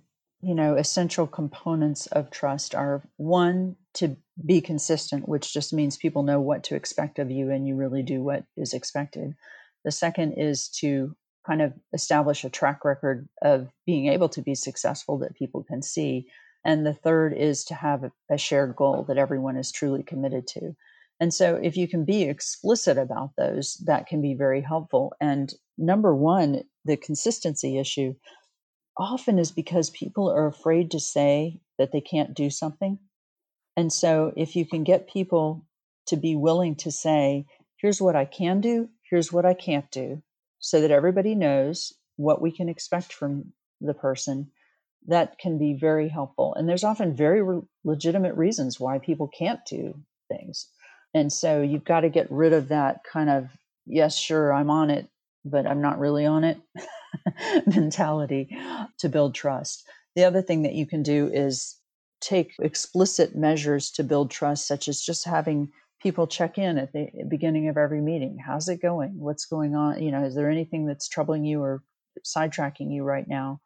you 0.40 0.55
know, 0.55 0.74
essential 0.74 1.26
components 1.26 2.07
of 2.07 2.31
trust 2.31 2.74
are 2.74 3.02
one, 3.16 3.76
to 3.94 4.16
be 4.44 4.61
consistent, 4.61 5.28
which 5.28 5.52
just 5.52 5.72
means 5.72 5.96
people 5.96 6.22
know 6.22 6.40
what 6.40 6.64
to 6.64 6.74
expect 6.74 7.18
of 7.18 7.31
you 7.31 7.50
and 7.50 7.68
you 7.68 7.76
really 7.76 8.02
do 8.02 8.22
what 8.22 8.44
is 8.57 8.72
expected. 8.72 9.35
The 9.85 9.92
second 9.92 10.33
is 10.33 10.68
to 10.81 11.14
kind 11.46 11.62
of 11.62 11.72
establish 11.92 12.44
a 12.44 12.50
track 12.50 12.85
record 12.85 13.28
of 13.42 13.68
being 13.87 14.09
able 14.09 14.28
to 14.31 14.42
be 14.42 14.55
successful 14.55 15.18
that 15.18 15.35
people 15.35 15.64
can 15.64 15.83
see. 15.83 16.26
And 16.64 16.87
the 16.87 16.94
third 16.94 17.35
is 17.35 17.64
to 17.64 17.74
have 17.74 18.05
a, 18.31 18.38
shared 18.38 18.76
goal 18.76 19.05
that 19.09 19.18
everyone 19.18 19.57
is 19.57 19.72
truly 19.72 20.02
committed 20.02 20.46
to. 20.48 20.76
And 21.20 21.35
so, 21.35 21.57
if 21.57 21.76
you 21.76 21.87
can 21.87 22.05
be 22.05 22.22
explicit 22.22 22.98
about 22.98 23.31
those, 23.37 23.74
that 23.87 24.07
can 24.07 24.20
be 24.20 24.35
very 24.35 24.61
helpful. 24.61 25.12
And 25.20 25.52
number 25.76 26.14
one, 26.14 26.62
the 26.85 26.96
consistency 26.96 27.78
issue 27.78 28.14
often 28.96 29.38
is 29.38 29.52
because 29.52 29.90
people 29.90 30.31
are 30.31 30.46
afraid 30.46 30.90
to 30.90 31.00
say 31.00 31.61
that 31.78 31.92
they 31.92 32.00
can't 32.00 32.35
do 32.35 32.50
something. 32.50 32.98
And 33.76 33.92
so 33.92 34.33
if 34.37 34.55
you 34.57 34.66
can 34.66 34.85
get 34.85 35.09
people 35.09 35.64
to 36.07 36.16
be 36.16 36.37
willing 36.37 36.76
to 36.76 36.90
say, 36.90 37.46
here's 37.76 38.00
what 38.00 38.16
I 38.16 38.24
can 38.24 38.61
do, 38.61 38.88
here's 39.09 39.33
what 39.33 39.46
I 39.46 39.55
can't 39.55 39.90
do, 39.90 40.22
so 40.62 40.81
that 40.81 40.92
everybody 40.92 41.35
knows 41.35 41.92
what 42.16 42.40
we 42.40 42.51
can 42.51 42.68
expect 42.68 43.12
from 43.12 43.53
the 43.81 43.94
person, 43.94 44.51
that 45.09 45.38
can 45.38 45.59
be 45.59 45.75
very 45.75 46.09
helpful. 46.09 46.55
And 46.55 46.68
there's 46.68 46.85
often 46.85 47.14
very 47.14 47.42
re- 47.42 47.62
legitimate 47.85 48.37
reasons 48.37 48.79
why 48.79 48.98
people 48.98 49.29
can't 49.29 49.61
do 49.68 49.94
things. 50.29 50.68
And 51.12 51.33
so 51.33 51.61
you've 51.61 51.85
got 51.85 52.01
to 52.01 52.09
get 52.09 52.31
rid 52.31 52.53
of 52.53 52.68
that 52.68 53.01
kind 53.12 53.29
of, 53.29 53.48
yes, 53.87 54.16
sure, 54.16 54.53
I'm 54.53 54.70
on 54.70 54.88
it, 54.88 55.09
but 55.44 55.66
I'm 55.66 55.83
not 55.83 55.98
really 55.98 56.25
on 56.25 56.44
it 56.44 56.61
mentality 57.66 58.57
to 59.01 59.09
build 59.09 59.35
trust. 59.35 59.85
The 60.14 60.25
other 60.25 60.42
thing 60.42 60.62
that 60.62 60.75
you 60.75 60.87
can 60.87 61.03
do 61.03 61.29
is 61.33 61.77
take 62.20 62.55
explicit 62.61 63.35
measures 63.35 63.90
to 63.90 64.05
build 64.05 64.31
trust, 64.31 64.68
such 64.68 64.87
as 64.87 65.01
just 65.01 65.25
having 65.25 65.72
people 66.03 66.27
check 66.27 66.59
in 66.59 66.79
at 66.79 66.93
the 66.93 67.01
eh, 67.01 67.25
beginning 67.29 67.69
of 67.69 67.77
every 67.77 68.01
meeting. 68.01 68.38
How's 68.45 68.69
it 68.69 68.83
going? 68.83 69.19
What's 69.19 69.47
going 69.47 69.75
on? 69.75 70.03
You 70.03 70.11
know, 70.11 70.25
is 70.25 70.35
there 70.35 70.51
anything 70.51 70.87
that's 70.87 71.09
troubling 71.09 71.45
you 71.45 71.62
or 71.62 71.83
sidetracking 72.25 72.93
you 72.93 73.05
right 73.05 73.27
now 73.27 73.61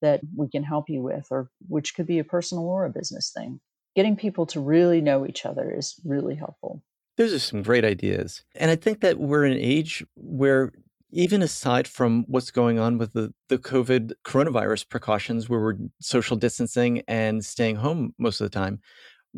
that 0.00 0.20
we 0.36 0.48
can 0.48 0.62
help 0.62 0.88
you 0.88 1.02
with, 1.02 1.26
or 1.30 1.50
which 1.68 1.94
could 1.94 2.06
be 2.06 2.18
a 2.18 2.24
personal 2.24 2.64
or 2.64 2.84
a 2.84 2.90
business 2.90 3.32
thing? 3.34 3.60
Getting 3.96 4.16
people 4.16 4.46
to 4.46 4.60
really 4.60 5.00
know 5.00 5.26
each 5.26 5.44
other 5.44 5.74
is 5.76 5.94
really 6.04 6.36
helpful. 6.36 6.82
Those 7.16 7.32
are 7.32 7.40
some 7.40 7.62
great 7.62 7.84
ideas. 7.84 8.44
And 8.54 8.70
I 8.70 8.76
think 8.76 9.00
that 9.00 9.18
we're 9.18 9.44
in 9.44 9.52
an 9.52 9.58
age 9.58 10.04
where 10.14 10.72
even 11.10 11.42
aside 11.42 11.88
from 11.88 12.24
what's 12.28 12.50
going 12.50 12.78
on 12.78 12.98
with 12.98 13.12
the, 13.14 13.32
the 13.48 13.58
COVID 13.58 14.12
coronavirus 14.24 14.88
precautions, 14.88 15.48
where 15.48 15.58
we're 15.58 15.78
social 16.00 16.36
distancing 16.36 17.02
and 17.08 17.44
staying 17.44 17.76
home 17.76 18.14
most 18.18 18.40
of 18.40 18.44
the 18.44 18.56
time, 18.56 18.80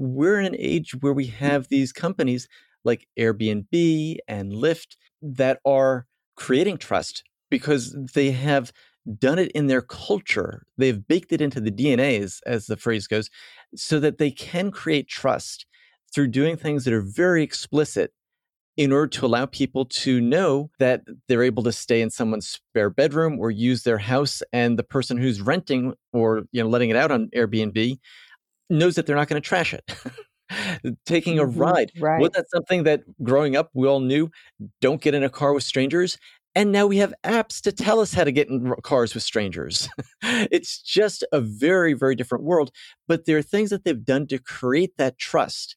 we're 0.01 0.41
in 0.41 0.47
an 0.47 0.57
age 0.59 0.95
where 1.01 1.13
we 1.13 1.27
have 1.27 1.69
these 1.69 1.93
companies 1.93 2.49
like 2.85 3.07
Airbnb 3.19 4.17
and 4.27 4.53
Lyft 4.53 4.97
that 5.21 5.61
are 5.67 6.07
creating 6.37 6.79
trust 6.79 7.23
because 7.51 7.95
they 8.15 8.31
have 8.31 8.73
done 9.19 9.39
it 9.39 9.53
in 9.53 9.67
their 9.67 9.83
culture. 9.83 10.65
They've 10.79 11.07
baked 11.07 11.33
it 11.33 11.43
into 11.43 11.61
the 11.61 11.71
DNA, 11.71 12.21
as, 12.21 12.41
as 12.47 12.67
the 12.67 12.79
phrase 12.79 13.07
goes, 13.07 13.29
so 13.75 14.01
that 14.01 14.17
they 14.17 14.31
can 14.31 14.71
create 14.71 15.07
trust 15.07 15.67
through 16.15 16.29
doing 16.29 16.57
things 16.57 16.85
that 16.85 16.95
are 16.95 17.03
very 17.03 17.43
explicit 17.43 18.13
in 18.79 18.93
order 18.93 19.09
to 19.09 19.27
allow 19.27 19.45
people 19.45 19.85
to 19.85 20.19
know 20.21 20.71
that 20.79 21.03
they're 21.29 21.43
able 21.43 21.63
to 21.65 21.73
stay 21.73 22.01
in 22.01 22.09
someone's 22.09 22.49
spare 22.49 22.89
bedroom 22.89 23.39
or 23.39 23.51
use 23.51 23.83
their 23.83 23.99
house 23.99 24.43
and 24.55 24.79
the 24.79 24.83
person 24.83 25.19
who's 25.19 25.43
renting 25.43 25.93
or 26.15 26.45
you 26.53 26.63
know 26.63 26.69
letting 26.69 26.89
it 26.89 26.97
out 26.97 27.11
on 27.11 27.29
Airbnb 27.37 27.99
knows 28.71 28.95
that 28.95 29.07
they're 29.07 29.17
not 29.17 29.29
going 29.29 29.41
to 29.41 29.47
trash 29.47 29.75
it. 29.75 29.85
Taking 31.07 31.39
a 31.39 31.45
mm-hmm, 31.45 31.59
ride. 31.59 31.93
Right. 31.99 32.21
Was 32.21 32.31
that 32.31 32.51
something 32.51 32.85
that 32.85 33.03
growing 33.23 33.57
up 33.57 33.71
we 33.75 33.87
all 33.87 34.01
knew 34.01 34.31
don't 34.81 35.01
get 35.01 35.15
in 35.15 35.23
a 35.23 35.31
car 35.31 35.53
with 35.53 35.65
strangers? 35.65 36.19
And 36.57 36.73
now 36.73 36.87
we 36.87 36.97
have 36.97 37.15
apps 37.23 37.61
to 37.63 37.71
tell 37.71 38.01
us 38.01 38.13
how 38.13 38.25
to 38.25 38.33
get 38.33 38.49
in 38.49 38.75
cars 38.83 39.15
with 39.15 39.23
strangers. 39.23 39.89
it's 40.23 40.83
just 40.83 41.25
a 41.31 41.41
very, 41.41 41.93
very 41.93 42.17
different 42.17 42.43
world. 42.43 42.73
But 43.07 43.27
there 43.27 43.39
are 43.39 43.43
things 43.43 43.71
that 43.71 43.85
they've 43.85 44.05
done 44.05 44.27
to 44.29 44.39
create 44.39 44.97
that 44.97 45.17
trust 45.17 45.77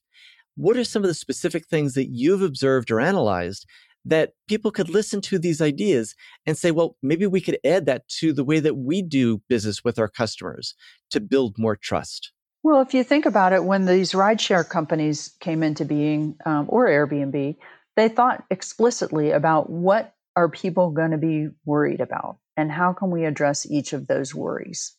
what 0.56 0.76
are 0.76 0.84
some 0.84 1.02
of 1.02 1.08
the 1.08 1.14
specific 1.14 1.66
things 1.66 1.94
that 1.94 2.08
you've 2.10 2.42
observed 2.42 2.90
or 2.90 3.00
analyzed 3.00 3.66
that 4.04 4.32
people 4.48 4.70
could 4.70 4.90
listen 4.90 5.20
to 5.22 5.38
these 5.38 5.62
ideas 5.62 6.14
and 6.46 6.58
say, 6.58 6.70
well, 6.70 6.96
maybe 7.02 7.26
we 7.26 7.40
could 7.40 7.58
add 7.64 7.86
that 7.86 8.06
to 8.08 8.32
the 8.32 8.44
way 8.44 8.60
that 8.60 8.76
we 8.76 9.00
do 9.02 9.40
business 9.48 9.82
with 9.82 9.98
our 9.98 10.08
customers 10.08 10.74
to 11.10 11.20
build 11.20 11.56
more 11.58 11.74
trust? 11.74 12.32
Well, 12.64 12.80
if 12.80 12.94
you 12.94 13.04
think 13.04 13.26
about 13.26 13.52
it, 13.52 13.62
when 13.62 13.84
these 13.84 14.12
rideshare 14.12 14.66
companies 14.66 15.36
came 15.38 15.62
into 15.62 15.84
being, 15.84 16.38
um, 16.46 16.64
or 16.70 16.86
Airbnb, 16.86 17.56
they 17.94 18.08
thought 18.08 18.44
explicitly 18.50 19.32
about 19.32 19.68
what 19.68 20.14
are 20.34 20.48
people 20.48 20.90
going 20.90 21.10
to 21.10 21.18
be 21.18 21.48
worried 21.66 22.00
about 22.00 22.38
and 22.56 22.72
how 22.72 22.94
can 22.94 23.10
we 23.10 23.26
address 23.26 23.70
each 23.70 23.92
of 23.92 24.06
those 24.06 24.34
worries. 24.34 24.96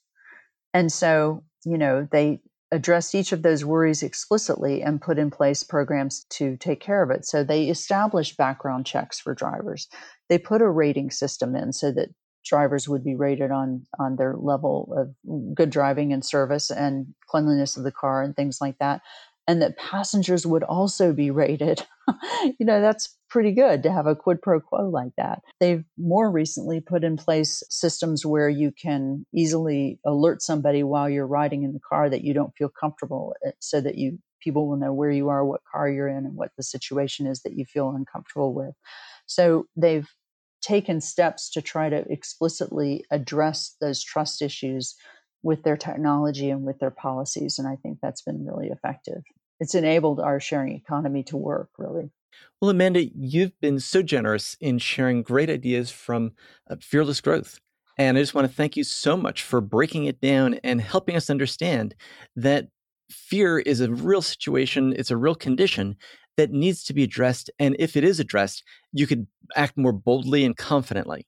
And 0.75 0.91
so, 0.91 1.43
you 1.65 1.79
know, 1.79 2.07
they 2.11 2.41
addressed 2.71 3.15
each 3.15 3.31
of 3.31 3.41
those 3.41 3.65
worries 3.65 4.03
explicitly 4.03 4.83
and 4.83 5.01
put 5.01 5.17
in 5.17 5.31
place 5.31 5.63
programs 5.63 6.25
to 6.29 6.57
take 6.57 6.81
care 6.81 7.01
of 7.01 7.09
it. 7.09 7.25
So 7.25 7.43
they 7.43 7.69
established 7.69 8.37
background 8.37 8.85
checks 8.85 9.19
for 9.19 9.33
drivers. 9.33 9.87
They 10.29 10.37
put 10.37 10.61
a 10.61 10.69
rating 10.69 11.09
system 11.09 11.55
in 11.55 11.73
so 11.73 11.91
that 11.93 12.09
drivers 12.45 12.87
would 12.87 13.03
be 13.03 13.15
rated 13.15 13.51
on 13.51 13.85
on 13.99 14.15
their 14.15 14.35
level 14.35 14.93
of 14.97 15.55
good 15.55 15.69
driving 15.69 16.13
and 16.13 16.23
service 16.23 16.69
and 16.71 17.07
cleanliness 17.27 17.77
of 17.77 17.83
the 17.83 17.91
car 17.91 18.21
and 18.21 18.35
things 18.35 18.59
like 18.61 18.77
that 18.79 19.01
and 19.47 19.61
that 19.61 19.77
passengers 19.77 20.45
would 20.45 20.63
also 20.63 21.11
be 21.13 21.31
rated 21.31 21.85
you 22.59 22.65
know 22.65 22.81
that's 22.81 23.15
pretty 23.35 23.51
good 23.51 23.83
to 23.83 23.91
have 23.91 24.07
a 24.07 24.15
quid 24.15 24.41
pro 24.41 24.61
quo 24.61 24.89
like 24.89 25.11
that. 25.17 25.41
They've 25.59 25.83
more 25.97 26.31
recently 26.31 26.79
put 26.79 27.03
in 27.03 27.17
place 27.17 27.61
systems 27.69 28.25
where 28.25 28.47
you 28.47 28.71
can 28.71 29.25
easily 29.33 29.99
alert 30.05 30.41
somebody 30.41 30.83
while 30.83 31.09
you're 31.09 31.27
riding 31.27 31.63
in 31.63 31.73
the 31.73 31.81
car 31.81 32.09
that 32.09 32.23
you 32.23 32.33
don't 32.33 32.55
feel 32.55 32.69
comfortable 32.69 33.35
eh, 33.45 33.51
so 33.59 33.81
that 33.81 33.95
you 33.95 34.19
people 34.39 34.69
will 34.69 34.77
know 34.77 34.93
where 34.93 35.11
you 35.11 35.27
are, 35.27 35.43
what 35.43 35.59
car 35.69 35.89
you're 35.89 36.07
in 36.07 36.25
and 36.25 36.35
what 36.35 36.51
the 36.55 36.63
situation 36.63 37.27
is 37.27 37.41
that 37.41 37.57
you 37.57 37.65
feel 37.65 37.89
uncomfortable 37.89 38.53
with. 38.53 38.73
So 39.25 39.65
they've 39.75 40.07
taken 40.65 40.99
steps 40.99 41.49
to 41.51 41.61
try 41.61 41.89
to 41.89 42.03
explicitly 42.11 43.05
address 43.11 43.75
those 43.79 44.03
trust 44.03 44.41
issues 44.41 44.95
with 45.43 45.61
their 45.61 45.77
technology 45.77 46.49
and 46.49 46.63
with 46.63 46.79
their 46.79 46.91
policies 46.91 47.59
and 47.59 47.67
I 47.67 47.75
think 47.75 47.99
that's 48.01 48.23
been 48.23 48.45
really 48.45 48.69
effective. 48.69 49.21
It's 49.59 49.75
enabled 49.75 50.19
our 50.19 50.39
sharing 50.39 50.73
economy 50.75 51.23
to 51.25 51.37
work 51.37 51.69
really. 51.77 52.09
Well, 52.59 52.71
Amanda, 52.71 53.05
you've 53.15 53.57
been 53.61 53.79
so 53.79 54.01
generous 54.01 54.57
in 54.59 54.79
sharing 54.79 55.21
great 55.21 55.49
ideas 55.49 55.91
from 55.91 56.31
uh, 56.69 56.77
Fearless 56.81 57.21
Growth. 57.21 57.59
And 57.97 58.17
I 58.17 58.21
just 58.21 58.33
want 58.33 58.49
to 58.49 58.53
thank 58.53 58.75
you 58.75 58.83
so 58.83 59.15
much 59.15 59.43
for 59.43 59.61
breaking 59.61 60.05
it 60.05 60.19
down 60.19 60.55
and 60.63 60.81
helping 60.81 61.15
us 61.15 61.29
understand 61.29 61.95
that 62.35 62.67
fear 63.09 63.59
is 63.59 63.81
a 63.81 63.91
real 63.91 64.21
situation, 64.21 64.93
it's 64.97 65.11
a 65.11 65.17
real 65.17 65.35
condition 65.35 65.95
that 66.37 66.51
needs 66.51 66.83
to 66.85 66.93
be 66.93 67.03
addressed. 67.03 67.49
And 67.59 67.75
if 67.79 67.95
it 67.95 68.03
is 68.03 68.19
addressed, 68.19 68.63
you 68.91 69.07
could 69.07 69.27
act 69.55 69.77
more 69.77 69.93
boldly 69.93 70.43
and 70.43 70.55
confidently. 70.55 71.27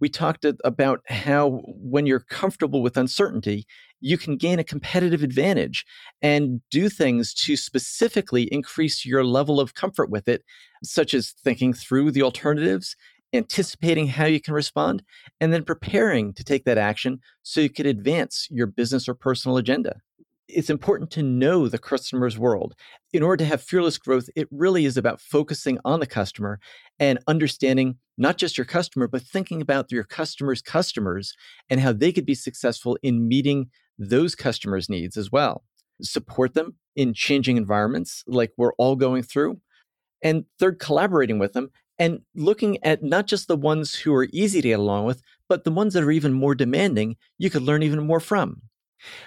We 0.00 0.08
talked 0.08 0.46
about 0.64 1.00
how 1.08 1.60
when 1.66 2.06
you're 2.06 2.20
comfortable 2.20 2.82
with 2.82 2.96
uncertainty, 2.96 3.66
you 4.00 4.16
can 4.16 4.36
gain 4.36 4.58
a 4.58 4.64
competitive 4.64 5.22
advantage 5.22 5.84
and 6.22 6.62
do 6.70 6.88
things 6.88 7.34
to 7.34 7.56
specifically 7.56 8.44
increase 8.44 9.04
your 9.04 9.24
level 9.24 9.60
of 9.60 9.74
comfort 9.74 10.10
with 10.10 10.26
it, 10.26 10.42
such 10.82 11.12
as 11.12 11.32
thinking 11.32 11.74
through 11.74 12.10
the 12.10 12.22
alternatives, 12.22 12.96
anticipating 13.34 14.06
how 14.06 14.24
you 14.24 14.40
can 14.40 14.54
respond, 14.54 15.02
and 15.38 15.52
then 15.52 15.64
preparing 15.64 16.32
to 16.32 16.42
take 16.42 16.64
that 16.64 16.78
action 16.78 17.20
so 17.42 17.60
you 17.60 17.70
can 17.70 17.86
advance 17.86 18.48
your 18.50 18.66
business 18.66 19.06
or 19.06 19.14
personal 19.14 19.58
agenda 19.58 20.00
it's 20.54 20.70
important 20.70 21.10
to 21.12 21.22
know 21.22 21.68
the 21.68 21.78
customer's 21.78 22.38
world. 22.38 22.74
In 23.12 23.22
order 23.22 23.44
to 23.44 23.48
have 23.48 23.62
fearless 23.62 23.98
growth, 23.98 24.28
it 24.36 24.48
really 24.50 24.84
is 24.84 24.96
about 24.96 25.20
focusing 25.20 25.78
on 25.84 26.00
the 26.00 26.06
customer 26.06 26.60
and 26.98 27.18
understanding 27.26 27.96
not 28.18 28.36
just 28.36 28.58
your 28.58 28.64
customer, 28.64 29.08
but 29.08 29.22
thinking 29.22 29.60
about 29.60 29.90
your 29.90 30.04
customer's 30.04 30.62
customers 30.62 31.34
and 31.68 31.80
how 31.80 31.92
they 31.92 32.12
could 32.12 32.26
be 32.26 32.34
successful 32.34 32.98
in 33.02 33.28
meeting 33.28 33.70
those 33.98 34.34
customers' 34.34 34.88
needs 34.88 35.16
as 35.16 35.32
well. 35.32 35.64
Support 36.02 36.54
them 36.54 36.76
in 36.96 37.14
changing 37.14 37.56
environments 37.56 38.24
like 38.26 38.52
we're 38.56 38.74
all 38.74 38.96
going 38.96 39.22
through. 39.22 39.60
And 40.22 40.44
third, 40.58 40.78
collaborating 40.78 41.38
with 41.38 41.52
them 41.52 41.70
and 41.98 42.20
looking 42.34 42.82
at 42.84 43.02
not 43.02 43.26
just 43.26 43.48
the 43.48 43.56
ones 43.56 43.94
who 43.94 44.14
are 44.14 44.28
easy 44.32 44.62
to 44.62 44.68
get 44.68 44.78
along 44.78 45.04
with, 45.04 45.22
but 45.48 45.64
the 45.64 45.70
ones 45.70 45.94
that 45.94 46.02
are 46.02 46.10
even 46.10 46.32
more 46.32 46.54
demanding, 46.54 47.16
you 47.38 47.50
could 47.50 47.62
learn 47.62 47.82
even 47.82 48.06
more 48.06 48.20
from. 48.20 48.62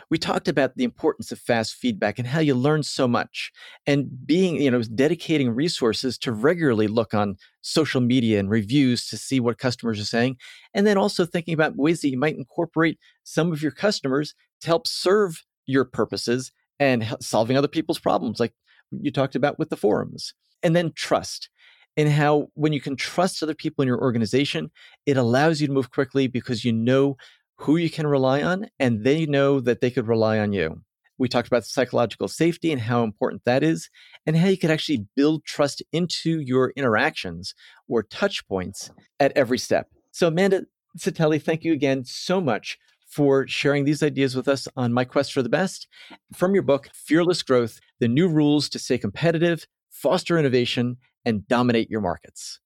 We 0.10 0.18
talked 0.18 0.48
about 0.48 0.76
the 0.76 0.84
importance 0.84 1.32
of 1.32 1.40
fast 1.40 1.76
feedback 1.76 2.20
and 2.20 2.28
how 2.28 2.40
you 2.40 2.56
learn 2.56 2.84
so 2.84 3.08
much 3.08 3.52
and 3.86 4.08
being, 4.26 4.62
you 4.62 4.72
know, 4.72 4.82
dedicating 4.82 5.52
resources 5.52 6.18
to 6.20 6.32
regularly 6.32 6.88
look 6.88 7.14
on 7.14 7.38
social 7.62 8.02
media 8.02 8.40
and 8.40 8.50
reviews 8.50 9.08
to 9.08 9.18
see 9.18 9.40
what 9.40 9.58
customers 9.58 10.00
are 10.00 10.06
saying. 10.06 10.38
And 10.74 10.86
then 10.86 10.98
also 10.98 11.26
thinking 11.26 11.54
about 11.54 11.76
ways 11.76 12.02
that 12.02 12.10
you 12.10 12.18
might 12.18 12.38
incorporate 12.38 13.00
some 13.24 13.52
of 13.52 13.62
your 13.62 13.72
customers 13.72 14.34
to 14.62 14.68
help 14.68 14.88
serve 14.88 15.44
your 15.66 15.86
purposes 15.86 16.52
and 16.80 17.16
solving 17.22 17.58
other 17.58 17.68
people's 17.68 18.00
problems, 18.00 18.40
like 18.40 18.54
you 18.92 19.12
talked 19.12 19.36
about 19.36 19.60
with 19.60 19.70
the 19.70 19.78
forums. 19.78 20.34
And 20.62 20.76
then 20.76 20.94
trust 20.96 21.50
and 21.96 22.10
how 22.10 22.48
when 22.56 22.74
you 22.74 22.82
can 22.82 22.96
trust 22.96 23.44
other 23.44 23.54
people 23.54 23.82
in 23.82 23.88
your 23.88 24.02
organization, 24.02 24.72
it 25.06 25.18
allows 25.18 25.62
you 25.62 25.68
to 25.68 25.74
move 25.74 25.92
quickly 25.92 26.28
because 26.28 26.66
you 26.66 26.72
know 26.72 27.18
who 27.58 27.78
you 27.78 27.90
can 27.90 28.08
rely 28.08 28.42
on, 28.42 28.68
and 28.80 29.04
they 29.04 29.26
know 29.26 29.60
that 29.60 29.82
they 29.82 29.92
could 29.92 30.08
rely 30.08 30.40
on 30.40 30.54
you. 30.54 30.82
We 31.18 31.30
talked 31.30 31.48
about 31.48 31.66
psychological 31.66 32.28
safety 32.28 32.72
and 32.72 32.82
how 32.82 33.04
important 33.04 33.44
that 33.46 33.64
is, 33.64 33.90
and 34.26 34.36
how 34.36 34.48
you 34.48 34.58
could 34.58 34.72
actually 34.72 35.06
build 35.16 35.46
trust 35.46 35.84
into 35.92 36.40
your 36.40 36.74
interactions 36.76 37.54
or 37.88 38.04
touch 38.04 38.48
points 38.48 38.92
at 39.20 39.32
every 39.36 39.60
step. 39.60 39.88
So, 40.12 40.28
Amanda 40.28 40.64
Setili, 40.98 41.42
thank 41.42 41.64
you 41.64 41.74
again 41.74 42.04
so 42.06 42.42
much 42.42 42.78
for 43.08 43.48
sharing 43.48 43.86
these 43.86 44.02
ideas 44.02 44.36
with 44.36 44.48
us 44.48 44.68
on 44.76 44.92
My 44.92 45.06
Quest 45.06 45.34
for 45.34 45.44
the 45.44 45.50
Best 45.50 45.88
from 46.36 46.54
your 46.54 46.64
book, 46.64 46.90
Fearless 46.94 47.44
Growth 47.44 47.80
The 48.00 48.08
New 48.08 48.28
Rules 48.28 48.70
to 48.70 48.80
Stay 48.80 48.98
Competitive, 48.98 49.68
Foster 49.92 50.38
Innovation, 50.40 50.98
and 51.24 51.48
Dominate 51.48 51.92
Your 51.92 52.02
Markets. 52.02 52.60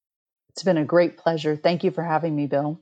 It's 0.50 0.62
been 0.62 0.78
a 0.78 0.84
great 0.84 1.18
pleasure. 1.18 1.54
Thank 1.54 1.84
you 1.84 1.90
for 1.90 2.02
having 2.02 2.34
me, 2.34 2.46
Bill. 2.46 2.80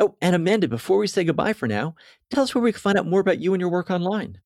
Oh, 0.00 0.14
and 0.20 0.36
Amanda, 0.36 0.68
before 0.68 0.98
we 0.98 1.08
say 1.08 1.24
goodbye 1.24 1.52
for 1.52 1.66
now, 1.66 1.96
tell 2.30 2.44
us 2.44 2.54
where 2.54 2.62
we 2.62 2.72
can 2.72 2.80
find 2.80 2.98
out 2.98 3.06
more 3.06 3.20
about 3.20 3.40
you 3.40 3.52
and 3.52 3.60
your 3.60 3.70
work 3.70 3.90
online. 3.90 4.38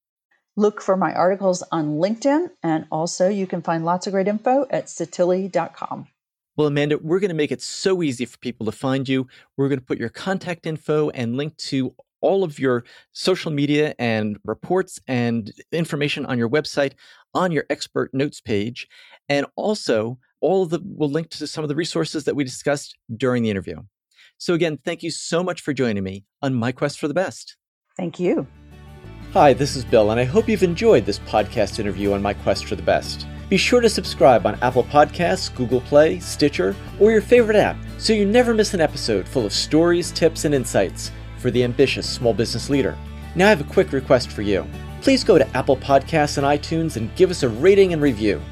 Look 0.57 0.81
for 0.81 0.97
my 0.97 1.13
articles 1.13 1.63
on 1.73 1.97
LinkedIn, 1.97 2.49
and 2.63 2.87
also 2.91 3.29
you 3.29 3.47
can 3.47 3.61
find 3.61 3.85
lots 3.85 4.07
of 4.07 4.13
great 4.13 4.29
info 4.29 4.67
at 4.71 4.87
setili.com. 4.87 6.09
Well, 6.57 6.67
Amanda, 6.67 6.99
we're 6.99 7.21
going 7.21 7.31
to 7.31 7.35
make 7.35 7.53
it 7.53 7.63
so 7.63 8.03
easy 8.03 8.25
for 8.25 8.39
people 8.39 8.67
to 8.67 8.73
find 8.73 9.09
you. 9.09 9.27
We're 9.57 9.69
going 9.69 9.79
to 9.79 9.85
put 9.85 9.99
your 9.99 10.11
contact 10.11 10.67
info 10.67 11.11
and 11.11 11.37
link 11.37 11.57
to 11.59 11.95
all 12.21 12.45
of 12.45 12.59
your 12.59 12.85
social 13.13 13.51
media 13.51 13.95
and 13.99 14.39
reports 14.45 15.01
and 15.09 15.53
information 15.73 16.25
on 16.27 16.39
your 16.39 16.49
website 16.49 16.93
on 17.35 17.53
your 17.53 17.65
expert 17.69 18.13
notes 18.15 18.41
page. 18.41 18.89
And 19.29 19.47
also, 19.57 20.19
all 20.41 20.63
of 20.63 20.71
the 20.71 20.81
will 20.85 21.11
link 21.11 21.31
to 21.31 21.47
some 21.47 21.65
of 21.65 21.69
the 21.69 21.77
resources 21.77 22.25
that 22.25 22.37
we 22.37 22.45
discussed 22.45 22.97
during 23.17 23.43
the 23.43 23.51
interview. 23.51 23.77
So, 24.43 24.55
again, 24.55 24.81
thank 24.85 25.05
you 25.05 25.13
so 25.13 25.45
much 25.45 25.61
for 25.61 25.73
joining 25.73 26.03
me 26.03 26.25
on 26.43 26.53
My 26.53 26.73
Quest 26.73 26.99
for 26.99 27.07
the 27.07 27.15
Best. 27.15 27.57
Thank 27.97 28.19
you. 28.19 28.49
Hi, 29.35 29.53
this 29.53 29.77
is 29.77 29.85
Bill, 29.85 30.11
and 30.11 30.19
I 30.19 30.25
hope 30.25 30.49
you've 30.49 30.65
enjoyed 30.65 31.07
this 31.07 31.21
podcast 31.21 31.79
interview 31.79 32.13
on 32.13 32.23
My 32.23 32.35
Quest 32.35 32.65
for 32.67 32.75
the 32.75 32.83
Best. 32.83 33.25
Be 33.49 33.57
sure 33.57 33.81
to 33.81 33.89
subscribe 33.89 34.45
on 34.45 34.59
Apple 34.61 34.83
Podcasts, 34.83 35.55
Google 35.55 35.81
Play, 35.83 36.19
Stitcher, 36.19 36.75
or 36.99 37.13
your 37.13 37.21
favorite 37.21 37.57
app 37.57 37.77
so 37.99 38.13
you 38.13 38.27
never 38.27 38.53
miss 38.53 38.75
an 38.75 38.81
episode 38.81 39.29
full 39.29 39.47
of 39.47 39.53
stories, 39.53 40.11
tips, 40.11 40.45
and 40.45 40.57
insights 40.57 41.13
for 41.39 41.53
the 41.53 41.63
ambitious 41.63 42.11
small 42.11 42.35
business 42.35 42.69
leader. 42.69 42.99
Now, 43.37 43.47
I 43.47 43.51
have 43.51 43.61
a 43.61 43.73
quick 43.73 43.93
request 43.93 44.33
for 44.33 44.43
you. 44.43 44.67
Please 45.03 45.23
go 45.23 45.39
to 45.39 45.57
Apple 45.57 45.77
Podcasts 45.77 46.37
and 46.37 46.45
iTunes 46.45 46.97
and 46.97 47.15
give 47.15 47.31
us 47.31 47.45
a 47.45 47.49
rating 47.49 47.93
and 47.93 48.03
review. 48.03 48.43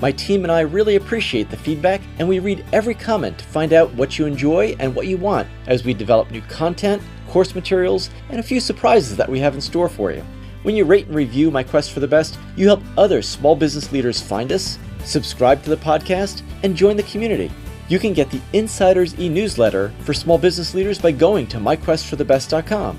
My 0.00 0.12
team 0.12 0.44
and 0.44 0.52
I 0.52 0.60
really 0.60 0.96
appreciate 0.96 1.48
the 1.48 1.56
feedback, 1.56 2.02
and 2.18 2.28
we 2.28 2.38
read 2.38 2.64
every 2.72 2.94
comment 2.94 3.38
to 3.38 3.44
find 3.46 3.72
out 3.72 3.94
what 3.94 4.18
you 4.18 4.26
enjoy 4.26 4.76
and 4.78 4.94
what 4.94 5.06
you 5.06 5.16
want 5.16 5.48
as 5.66 5.84
we 5.84 5.94
develop 5.94 6.30
new 6.30 6.42
content, 6.42 7.02
course 7.28 7.54
materials, 7.54 8.10
and 8.28 8.38
a 8.38 8.42
few 8.42 8.60
surprises 8.60 9.16
that 9.16 9.28
we 9.28 9.40
have 9.40 9.54
in 9.54 9.60
store 9.60 9.88
for 9.88 10.12
you. 10.12 10.22
When 10.64 10.76
you 10.76 10.84
rate 10.84 11.06
and 11.06 11.14
review 11.14 11.50
My 11.50 11.62
Quest 11.62 11.92
for 11.92 12.00
the 12.00 12.08
Best, 12.08 12.38
you 12.56 12.66
help 12.66 12.82
other 12.98 13.22
small 13.22 13.56
business 13.56 13.90
leaders 13.90 14.20
find 14.20 14.52
us, 14.52 14.78
subscribe 15.04 15.62
to 15.62 15.70
the 15.70 15.76
podcast, 15.76 16.42
and 16.62 16.76
join 16.76 16.96
the 16.96 17.02
community. 17.04 17.50
You 17.88 17.98
can 17.98 18.12
get 18.12 18.30
the 18.30 18.40
Insiders 18.52 19.18
e 19.18 19.28
newsletter 19.28 19.94
for 20.00 20.12
small 20.12 20.38
business 20.38 20.74
leaders 20.74 20.98
by 20.98 21.12
going 21.12 21.46
to 21.46 21.58
myquestforthebest.com. 21.58 22.98